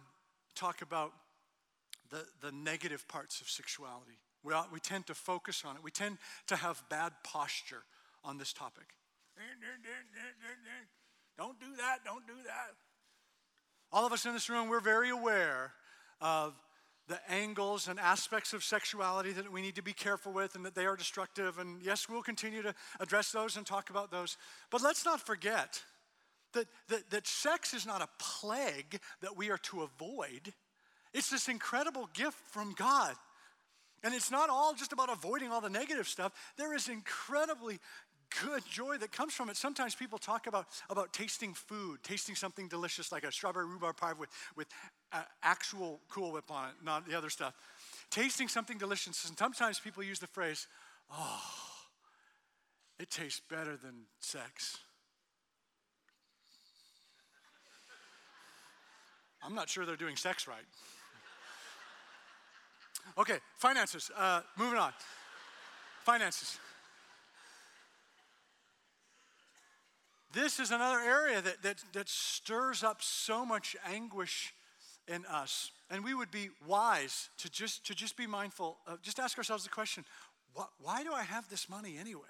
talk 0.57 0.83
about 0.83 1.13
the, 2.11 2.25
the 2.43 2.51
negative 2.51 3.07
parts 3.07 3.41
of 3.41 3.49
sexuality. 3.49 4.19
We, 4.43 4.53
uh, 4.53 4.65
we 4.73 4.81
tend 4.81 5.07
to 5.07 5.15
focus 5.15 5.63
on 5.65 5.77
it. 5.77 5.85
We 5.85 5.93
tend 5.93 6.19
to 6.49 6.57
have 6.57 6.83
bad 6.91 7.13
posture 7.23 7.85
on 8.25 8.39
this 8.39 8.53
topic. 8.53 8.89
Don't 11.39 11.61
do 11.61 11.77
that, 11.77 11.99
don't 12.05 12.27
do 12.27 12.43
that. 12.45 12.75
All 13.93 14.05
of 14.05 14.13
us 14.13 14.27
in 14.27 14.33
this 14.33 14.51
room, 14.51 14.69
we're 14.69 14.81
very 14.81 15.11
aware 15.11 15.75
of 16.21 16.55
the 17.09 17.19
angles 17.29 17.89
and 17.89 18.01
aspects 18.01 18.53
of 18.53 18.65
sexuality 18.65 19.33
that 19.33 19.53
we 19.53 19.61
need 19.61 19.77
to 19.77 19.83
be 19.83 19.93
careful 19.93 20.33
with 20.33 20.55
and 20.55 20.65
that 20.65 20.75
they 20.75 20.87
are 20.87 20.97
destructive. 20.97 21.59
And 21.59 21.83
yes, 21.83 22.09
we'll 22.09 22.23
continue 22.23 22.63
to 22.63 22.75
address 22.99 23.31
those 23.31 23.57
and 23.57 23.67
talk 23.67 23.91
about 23.91 24.11
those. 24.11 24.37
But 24.71 24.83
let's 24.83 25.05
not 25.05 25.21
forget 25.21 25.83
that, 26.55 26.67
that, 26.89 27.11
that 27.11 27.27
sex 27.27 27.75
is 27.75 27.85
not 27.85 28.01
a 28.01 28.09
plague 28.19 29.01
that 29.21 29.37
we 29.37 29.51
are 29.51 29.59
to 29.59 29.83
avoid, 29.83 30.53
it's 31.13 31.31
this 31.31 31.49
incredible 31.49 32.09
gift 32.13 32.39
from 32.51 32.75
God. 32.77 33.15
And 34.03 34.13
it's 34.13 34.31
not 34.31 34.51
all 34.51 34.75
just 34.75 34.93
about 34.93 35.11
avoiding 35.11 35.51
all 35.51 35.63
the 35.63 35.71
negative 35.71 36.07
stuff. 36.07 36.33
There 36.59 36.75
is 36.75 36.89
incredibly 36.89 37.79
good 38.43 38.63
joy 38.69 38.99
that 38.99 39.13
comes 39.13 39.33
from 39.33 39.49
it. 39.49 39.57
Sometimes 39.57 39.95
people 39.95 40.19
talk 40.19 40.47
about, 40.47 40.67
about 40.91 41.13
tasting 41.13 41.55
food, 41.55 42.01
tasting 42.03 42.35
something 42.35 42.69
delicious 42.69 43.13
like 43.13 43.25
a 43.25 43.33
strawberry 43.33 43.67
rhubarb 43.67 43.97
pie 43.97 44.13
with, 44.13 44.29
with 44.57 44.67
actual 45.43 46.01
Cool 46.09 46.33
Whip 46.33 46.51
on 46.51 46.69
it, 46.69 46.75
not 46.85 47.07
the 47.09 47.17
other 47.17 47.31
stuff. 47.31 47.55
Tasting 48.11 48.49
something 48.49 48.79
delicious. 48.79 49.29
And 49.29 49.37
sometimes 49.39 49.81
people 49.81 50.03
use 50.03 50.19
the 50.19 50.27
phrase, 50.27 50.67
oh, 51.13 51.41
it 52.99 53.11
tastes 53.11 53.41
better 53.49 53.77
than 53.77 54.07
sex. 54.21 54.79
I'm 59.43 59.55
not 59.55 59.69
sure 59.69 59.85
they're 59.85 59.97
doing 59.97 60.17
sex 60.17 60.49
right. 60.49 60.65
Okay, 63.19 63.39
finances. 63.59 64.11
Uh, 64.17 64.41
moving 64.57 64.79
on. 64.79 64.93
finances. 66.05 66.59
This 70.33 70.59
is 70.59 70.73
another 70.73 70.99
area 70.99 71.41
that, 71.41 71.63
that, 71.63 71.85
that 71.93 72.09
stirs 72.09 72.83
up 72.83 73.03
so 73.03 73.47
much 73.47 73.77
anguish 73.87 74.53
in 75.09 75.25
us. 75.27 75.71
And 75.91 76.05
we 76.05 76.15
would 76.15 76.31
be 76.31 76.51
wise 76.67 77.29
to 77.39 77.51
just, 77.51 77.87
to 77.87 77.95
just 77.95 78.17
be 78.17 78.27
mindful 78.27 78.79
of, 78.87 79.03
just 79.03 79.19
ask 79.19 79.37
ourselves 79.39 79.65
the 79.65 79.71
question 79.71 80.05
what, 80.55 80.69
why 80.79 81.03
do 81.03 81.13
I 81.13 81.23
have 81.23 81.49
this 81.49 81.69
money 81.69 81.97
anyway? 81.99 82.23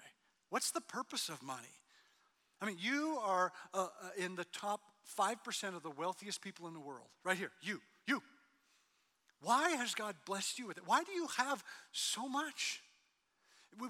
What's 0.49 0.71
the 0.71 0.81
purpose 0.81 1.29
of 1.29 1.43
money? 1.43 1.67
I 2.61 2.65
mean, 2.65 2.77
you 2.79 3.19
are 3.21 3.51
uh, 3.73 3.83
uh, 3.83 3.87
in 4.17 4.35
the 4.35 4.45
top 4.45 4.81
5% 5.19 5.75
of 5.75 5.83
the 5.83 5.91
wealthiest 5.91 6.41
people 6.41 6.67
in 6.67 6.73
the 6.73 6.79
world, 6.79 7.07
right 7.23 7.37
here. 7.37 7.51
You, 7.61 7.81
you. 8.07 8.23
Why 9.41 9.71
has 9.71 9.93
God 9.93 10.15
blessed 10.25 10.57
you 10.57 10.65
with 10.65 10.77
it? 10.77 10.83
Why 10.87 11.03
do 11.03 11.11
you 11.11 11.27
have 11.37 11.63
so 11.91 12.27
much? 12.27 12.81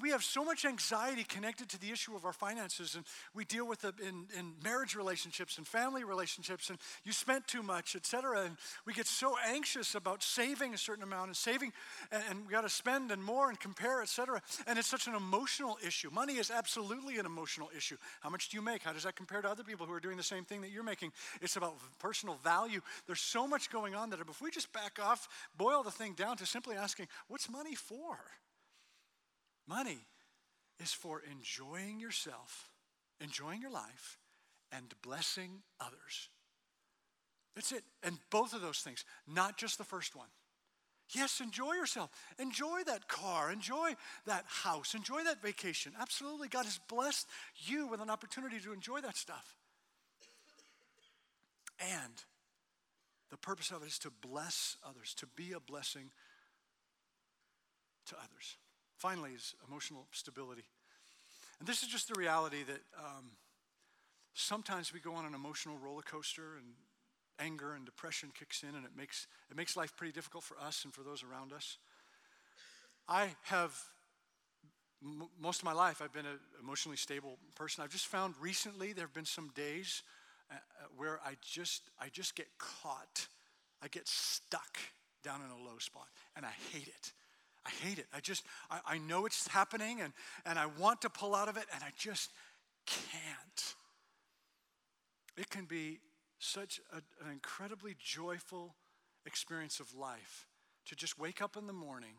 We 0.02 0.12
have 0.12 0.24
so 0.24 0.44
much 0.44 0.66
anxiety 0.66 1.24
connected 1.24 1.70
to 1.70 1.80
the 1.80 1.92
issue 1.92 2.16
of 2.16 2.26
our 2.26 2.34
finances, 2.34 2.96
and 2.96 3.06
we 3.34 3.46
deal 3.46 3.68
with 3.68 3.84
it 3.86 3.96
in, 4.00 4.26
in 4.38 4.54
marriage 4.64 4.96
relationships 4.96 5.58
and 5.58 5.68
family 5.68 6.04
relationships, 6.04 6.70
and 6.70 6.80
you 7.04 7.12
spent 7.12 7.48
too 7.48 7.64
much, 7.64 7.96
et 7.96 8.06
cetera. 8.06 8.42
And 8.42 8.58
we 8.86 8.94
get 8.94 9.08
so 9.08 9.36
anxious 9.48 9.96
about 9.96 10.24
saving 10.24 10.74
a 10.74 10.78
certain 10.78 11.04
amount 11.04 11.28
and 11.28 11.36
saving, 11.36 11.72
and, 12.12 12.24
and 12.30 12.46
we 12.46 12.52
got 12.52 12.62
to 12.62 12.70
spend 12.70 13.12
and 13.12 13.24
more 13.24 13.50
and 13.50 13.60
compare, 13.60 14.02
et 14.02 14.10
cetera. 14.10 14.42
And 14.68 14.80
it's 14.80 14.88
such 14.88 15.08
an 15.08 15.16
emotional 15.16 15.78
issue. 15.86 16.10
Money 16.12 16.34
is 16.34 16.52
absolutely 16.52 17.18
an 17.18 17.26
emotional 17.26 17.70
issue. 17.76 17.98
How 18.22 18.30
much 18.30 18.50
do 18.50 18.58
you 18.58 18.64
make? 18.64 18.84
How 18.84 18.94
does 18.94 19.04
that 19.04 19.16
compare 19.16 19.42
to 19.42 19.50
other 19.50 19.64
people 19.64 19.86
who 19.86 19.94
are 19.94 20.00
doing 20.00 20.18
the 20.18 20.24
same 20.24 20.46
thing 20.46 20.62
that 20.62 20.72
you're 20.72 20.84
making? 20.84 21.12
It's 21.42 21.56
about 21.56 21.76
personal 22.00 22.36
value. 22.44 22.82
There's 23.08 23.22
so 23.22 23.48
much 23.48 23.70
going 23.70 23.96
on 23.96 24.10
that 24.10 24.20
if 24.20 24.42
we 24.42 24.52
just 24.52 24.72
back 24.74 25.00
off, 25.02 25.28
boil 25.58 25.84
the 25.84 25.92
thing 25.92 26.14
down 26.14 26.38
to 26.38 26.46
simply 26.46 26.76
asking, 26.76 27.08
what's 27.28 27.50
money 27.50 27.76
for? 27.76 28.18
Money 29.68 30.06
is 30.80 30.92
for 30.92 31.22
enjoying 31.32 32.00
yourself, 32.00 32.70
enjoying 33.20 33.62
your 33.62 33.72
life, 33.72 34.20
and 34.72 34.94
blessing 35.02 35.62
others. 35.80 36.30
That's 37.56 37.72
it. 37.72 37.84
And 38.04 38.18
both 38.30 38.54
of 38.54 38.62
those 38.62 38.80
things, 38.80 39.06
not 39.28 39.58
just 39.58 39.78
the 39.78 39.84
first 39.84 40.16
one. 40.16 40.28
Yes, 41.14 41.40
enjoy 41.40 41.74
yourself. 41.74 42.10
Enjoy 42.40 42.82
that 42.88 43.08
car. 43.08 43.52
Enjoy 43.52 43.92
that 44.26 44.44
house. 44.48 44.96
Enjoy 44.96 45.24
that 45.24 45.42
vacation. 45.42 45.94
Absolutely. 46.00 46.48
God 46.48 46.66
has 46.66 46.80
blessed 46.90 47.28
you 47.58 47.88
with 47.88 48.02
an 48.02 48.10
opportunity 48.10 48.60
to 48.60 48.74
enjoy 48.74 49.02
that 49.02 49.16
stuff. 49.16 49.56
And 51.80 52.24
the 53.30 53.38
purpose 53.38 53.72
of 53.72 53.84
it 53.84 53.88
is 53.88 54.00
to 54.00 54.10
bless 54.10 54.78
others, 54.88 55.14
to 55.16 55.28
be 55.28 55.52
a 55.52 55.60
blessing 55.60 56.12
to 58.08 58.16
others. 58.16 58.58
Finally, 58.98 59.32
is 59.32 59.54
emotional 59.68 60.08
stability. 60.12 60.64
And 61.60 61.68
this 61.68 61.84
is 61.84 61.90
just 61.90 62.08
the 62.08 62.16
reality 62.16 62.64
that 62.64 62.82
um, 62.98 63.32
sometimes 64.34 64.94
we 64.94 65.00
go 65.00 65.14
on 65.14 65.26
an 65.26 65.34
emotional 65.34 65.78
roller 65.78 66.02
coaster 66.02 66.58
and 66.58 66.74
anger 67.40 67.74
and 67.74 67.86
depression 67.86 68.30
kicks 68.38 68.64
in 68.64 68.76
and 68.76 68.86
it 68.86 68.92
makes, 68.96 69.28
it 69.50 69.58
makes 69.58 69.76
life 69.76 69.96
pretty 69.96 70.14
difficult 70.14 70.44
for 70.44 70.58
us 70.60 70.84
and 70.84 70.94
for 70.94 71.02
those 71.02 71.24
around 71.24 71.52
us. 71.52 71.78
I 73.08 73.30
have, 73.44 73.78
m- 75.04 75.30
most 75.40 75.60
of 75.60 75.66
my 75.66 75.74
life, 75.74 76.02
I've 76.02 76.14
been 76.14 76.26
an 76.26 76.40
emotionally 76.62 76.98
stable 76.98 77.38
person. 77.56 77.84
I've 77.84 77.92
just 77.92 78.08
found 78.08 78.36
recently 78.40 78.94
there 78.94 79.06
have 79.06 79.14
been 79.14 79.26
some 79.26 79.52
days 79.56 80.02
uh, 80.52 80.56
uh, 80.56 80.88
where 80.96 81.20
I 81.26 81.36
just, 81.42 81.84
I 82.00 82.10
just 82.10 82.36
get 82.36 82.48
caught. 82.58 83.28
I 83.82 83.88
get 83.88 84.08
stuck 84.08 84.78
down 85.24 85.42
in 85.42 85.52
a 85.52 85.70
low 85.70 85.78
spot 85.80 86.08
and 86.36 86.46
I 86.46 86.54
hate 86.72 86.88
it. 86.88 87.12
I 87.66 87.70
hate 87.70 87.98
it. 87.98 88.06
I 88.14 88.20
just, 88.20 88.44
I, 88.70 88.80
I 88.86 88.98
know 88.98 89.26
it's 89.26 89.48
happening 89.48 90.02
and, 90.02 90.14
and 90.46 90.60
I 90.60 90.68
want 90.68 91.02
to 91.02 91.10
pull 91.10 91.34
out 91.34 91.48
of 91.50 91.58
it 91.58 91.66
and 91.74 91.84
I 91.84 91.90
just 91.98 92.32
can't. 92.86 93.76
It 95.38 95.50
can 95.50 95.66
be 95.66 96.00
such 96.40 96.80
a, 96.94 96.98
an 97.26 97.32
incredibly 97.32 97.96
joyful 98.00 98.76
experience 99.26 99.80
of 99.80 99.94
life 99.96 100.48
to 100.86 100.96
just 100.96 101.18
wake 101.18 101.42
up 101.42 101.58
in 101.58 101.66
the 101.66 101.74
morning 101.74 102.14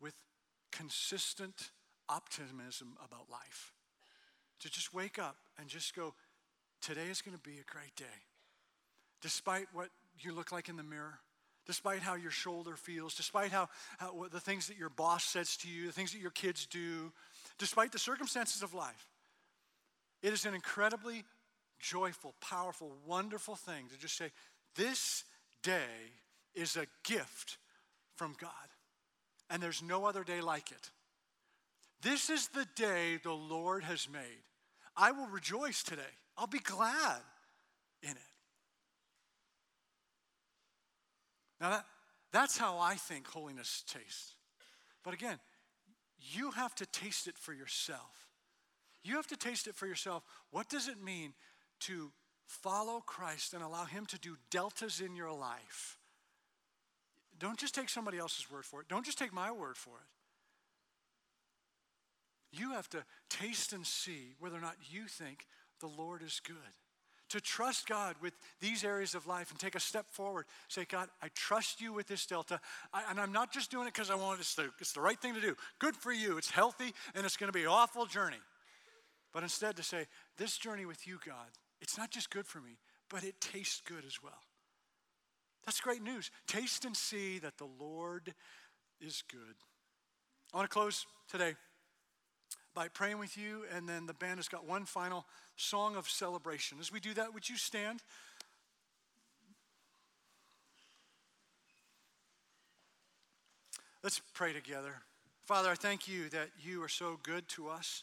with 0.00 0.14
consistent 0.70 1.70
optimism 2.08 2.96
about 3.04 3.30
life. 3.30 3.72
To 4.60 4.70
just 4.70 4.94
wake 4.94 5.18
up 5.18 5.36
and 5.58 5.68
just 5.68 5.94
go, 5.94 6.14
today 6.80 7.06
is 7.10 7.22
going 7.22 7.36
to 7.36 7.42
be 7.42 7.58
a 7.58 7.72
great 7.72 7.96
day. 7.96 8.04
Despite 9.22 9.66
what 9.72 9.88
you 10.18 10.34
look 10.34 10.52
like 10.52 10.68
in 10.68 10.76
the 10.76 10.82
mirror, 10.82 11.18
despite 11.66 12.00
how 12.00 12.14
your 12.14 12.30
shoulder 12.30 12.76
feels, 12.76 13.14
despite 13.14 13.50
how, 13.50 13.68
how 13.98 14.26
the 14.30 14.40
things 14.40 14.66
that 14.68 14.78
your 14.78 14.90
boss 14.90 15.24
says 15.24 15.56
to 15.58 15.68
you, 15.68 15.86
the 15.86 15.92
things 15.92 16.12
that 16.12 16.20
your 16.20 16.30
kids 16.30 16.66
do, 16.66 17.12
despite 17.58 17.92
the 17.92 17.98
circumstances 17.98 18.62
of 18.62 18.74
life. 18.74 19.08
It 20.22 20.32
is 20.32 20.44
an 20.46 20.54
incredibly 20.54 21.24
joyful, 21.78 22.34
powerful, 22.40 22.96
wonderful 23.06 23.56
thing 23.56 23.88
to 23.88 23.98
just 23.98 24.16
say, 24.16 24.30
This 24.74 25.24
day 25.62 26.12
is 26.54 26.76
a 26.76 26.86
gift 27.04 27.58
from 28.16 28.34
God, 28.40 28.50
and 29.50 29.62
there's 29.62 29.82
no 29.82 30.06
other 30.06 30.24
day 30.24 30.40
like 30.40 30.70
it. 30.70 30.90
This 32.02 32.30
is 32.30 32.48
the 32.48 32.66
day 32.76 33.18
the 33.22 33.32
Lord 33.32 33.84
has 33.84 34.08
made. 34.10 34.42
I 34.96 35.12
will 35.12 35.26
rejoice 35.26 35.82
today. 35.82 36.02
I'll 36.36 36.46
be 36.46 36.58
glad 36.58 37.20
in 38.02 38.10
it. 38.10 38.33
Now, 41.64 41.70
that, 41.70 41.86
that's 42.30 42.58
how 42.58 42.78
I 42.78 42.94
think 42.94 43.26
holiness 43.26 43.82
tastes. 43.90 44.34
But 45.02 45.14
again, 45.14 45.38
you 46.18 46.50
have 46.50 46.74
to 46.74 46.84
taste 46.84 47.26
it 47.26 47.38
for 47.38 47.54
yourself. 47.54 48.28
You 49.02 49.16
have 49.16 49.26
to 49.28 49.36
taste 49.36 49.66
it 49.66 49.74
for 49.74 49.86
yourself. 49.86 50.24
What 50.50 50.68
does 50.68 50.88
it 50.88 51.02
mean 51.02 51.32
to 51.80 52.12
follow 52.44 53.00
Christ 53.00 53.54
and 53.54 53.62
allow 53.62 53.86
Him 53.86 54.04
to 54.06 54.18
do 54.18 54.36
deltas 54.50 55.00
in 55.00 55.16
your 55.16 55.32
life? 55.32 55.96
Don't 57.38 57.58
just 57.58 57.74
take 57.74 57.88
somebody 57.88 58.18
else's 58.18 58.50
word 58.50 58.66
for 58.66 58.82
it. 58.82 58.88
Don't 58.88 59.06
just 59.06 59.18
take 59.18 59.32
my 59.32 59.50
word 59.50 59.78
for 59.78 59.96
it. 59.96 60.10
You 62.60 62.72
have 62.72 62.90
to 62.90 63.04
taste 63.30 63.72
and 63.72 63.86
see 63.86 64.34
whether 64.38 64.58
or 64.58 64.60
not 64.60 64.76
you 64.90 65.08
think 65.08 65.46
the 65.80 65.88
Lord 65.88 66.22
is 66.22 66.42
good 66.46 66.74
to 67.34 67.40
trust 67.40 67.88
God 67.88 68.14
with 68.22 68.32
these 68.60 68.84
areas 68.84 69.16
of 69.16 69.26
life 69.26 69.50
and 69.50 69.58
take 69.58 69.74
a 69.74 69.80
step 69.80 70.06
forward. 70.08 70.46
Say, 70.68 70.84
God, 70.84 71.08
I 71.20 71.26
trust 71.34 71.80
you 71.80 71.92
with 71.92 72.06
this 72.06 72.26
delta. 72.26 72.60
I, 72.92 73.02
and 73.10 73.20
I'm 73.20 73.32
not 73.32 73.52
just 73.52 73.72
doing 73.72 73.88
it 73.88 73.92
because 73.92 74.08
I 74.08 74.14
want 74.14 74.38
it. 74.38 74.42
It's 74.42 74.54
the, 74.54 74.70
it's 74.80 74.92
the 74.92 75.00
right 75.00 75.20
thing 75.20 75.34
to 75.34 75.40
do. 75.40 75.56
Good 75.80 75.96
for 75.96 76.12
you. 76.12 76.38
It's 76.38 76.48
healthy 76.50 76.94
and 77.12 77.26
it's 77.26 77.36
going 77.36 77.48
to 77.48 77.52
be 77.52 77.62
an 77.62 77.68
awful 77.68 78.06
journey. 78.06 78.38
But 79.32 79.42
instead 79.42 79.74
to 79.78 79.82
say, 79.82 80.06
this 80.38 80.56
journey 80.56 80.86
with 80.86 81.08
you, 81.08 81.18
God, 81.26 81.48
it's 81.80 81.98
not 81.98 82.12
just 82.12 82.30
good 82.30 82.46
for 82.46 82.60
me, 82.60 82.78
but 83.10 83.24
it 83.24 83.40
tastes 83.40 83.82
good 83.84 84.04
as 84.06 84.22
well. 84.22 84.44
That's 85.66 85.80
great 85.80 86.02
news. 86.02 86.30
Taste 86.46 86.84
and 86.84 86.96
see 86.96 87.40
that 87.40 87.58
the 87.58 87.66
Lord 87.80 88.32
is 89.00 89.24
good. 89.28 89.56
I 90.52 90.58
want 90.58 90.70
to 90.70 90.72
close 90.72 91.04
today 91.28 91.54
by 92.74 92.88
praying 92.88 93.18
with 93.18 93.38
you, 93.38 93.62
and 93.74 93.88
then 93.88 94.06
the 94.06 94.14
band 94.14 94.38
has 94.38 94.48
got 94.48 94.66
one 94.66 94.84
final 94.84 95.24
song 95.56 95.96
of 95.96 96.08
celebration. 96.08 96.78
As 96.80 96.92
we 96.92 97.00
do 97.00 97.14
that, 97.14 97.32
would 97.32 97.48
you 97.48 97.56
stand? 97.56 98.02
Let's 104.02 104.20
pray 104.34 104.52
together. 104.52 104.96
Father, 105.44 105.70
I 105.70 105.74
thank 105.74 106.08
you 106.08 106.28
that 106.30 106.50
you 106.60 106.82
are 106.82 106.88
so 106.88 107.18
good 107.22 107.48
to 107.50 107.68
us. 107.68 108.02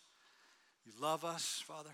You 0.85 0.93
love 0.99 1.25
us, 1.25 1.61
Father. 1.65 1.91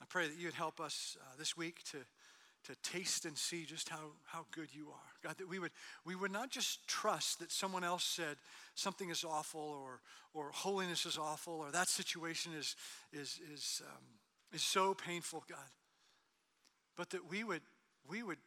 I 0.00 0.04
pray 0.08 0.26
that 0.26 0.38
you'd 0.38 0.54
help 0.54 0.80
us 0.80 1.16
uh, 1.20 1.24
this 1.38 1.56
week 1.56 1.82
to 1.90 1.98
to 2.66 2.74
taste 2.82 3.24
and 3.24 3.36
see 3.36 3.64
just 3.64 3.88
how, 3.88 4.12
how 4.24 4.44
good 4.50 4.68
you 4.72 4.88
are. 4.88 5.12
God, 5.22 5.38
that 5.38 5.48
we 5.48 5.58
would, 5.58 5.70
we 6.04 6.14
would 6.14 6.32
not 6.32 6.50
just 6.50 6.86
trust 6.88 7.38
that 7.38 7.52
someone 7.52 7.84
else 7.84 8.04
said 8.04 8.36
something 8.74 9.08
is 9.10 9.24
awful 9.24 9.60
or, 9.60 10.00
or 10.34 10.50
holiness 10.52 11.06
is 11.06 11.16
awful 11.16 11.54
or 11.54 11.70
that 11.70 11.88
situation 11.88 12.52
is, 12.58 12.74
is, 13.12 13.40
is, 13.52 13.82
um, 13.86 14.02
is 14.52 14.62
so 14.62 14.94
painful, 14.94 15.44
God, 15.48 15.58
but 16.96 17.10
that 17.10 17.30
we 17.30 17.44
would, 17.44 17.62
we 18.08 18.22
would 18.22 18.38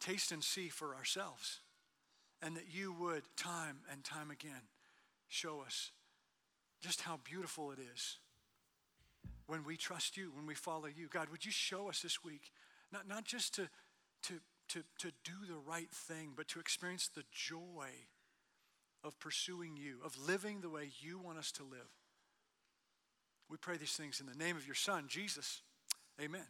taste 0.00 0.30
and 0.30 0.42
see 0.42 0.68
for 0.68 0.94
ourselves 0.94 1.60
and 2.42 2.56
that 2.56 2.66
you 2.70 2.92
would 2.92 3.22
time 3.36 3.78
and 3.90 4.04
time 4.04 4.30
again 4.30 4.62
show 5.28 5.60
us 5.60 5.90
just 6.80 7.00
how 7.00 7.18
beautiful 7.24 7.72
it 7.72 7.78
is 7.94 8.18
when 9.46 9.64
we 9.64 9.76
trust 9.76 10.16
you, 10.16 10.30
when 10.34 10.46
we 10.46 10.54
follow 10.54 10.86
you. 10.86 11.08
God, 11.08 11.28
would 11.30 11.44
you 11.44 11.50
show 11.50 11.88
us 11.88 12.00
this 12.02 12.22
week 12.22 12.52
not, 12.92 13.08
not 13.08 13.24
just 13.24 13.54
to, 13.54 13.68
to, 14.24 14.40
to, 14.68 14.82
to 14.98 15.12
do 15.24 15.46
the 15.48 15.58
right 15.66 15.90
thing, 15.90 16.32
but 16.36 16.48
to 16.48 16.60
experience 16.60 17.08
the 17.08 17.24
joy 17.32 17.88
of 19.04 19.18
pursuing 19.20 19.76
you, 19.76 19.98
of 20.04 20.16
living 20.26 20.60
the 20.60 20.70
way 20.70 20.90
you 21.00 21.18
want 21.18 21.38
us 21.38 21.52
to 21.52 21.62
live. 21.62 21.90
We 23.48 23.56
pray 23.56 23.76
these 23.76 23.92
things 23.92 24.20
in 24.20 24.26
the 24.26 24.34
name 24.34 24.56
of 24.56 24.66
your 24.66 24.74
Son, 24.74 25.04
Jesus. 25.08 25.62
Amen. 26.20 26.46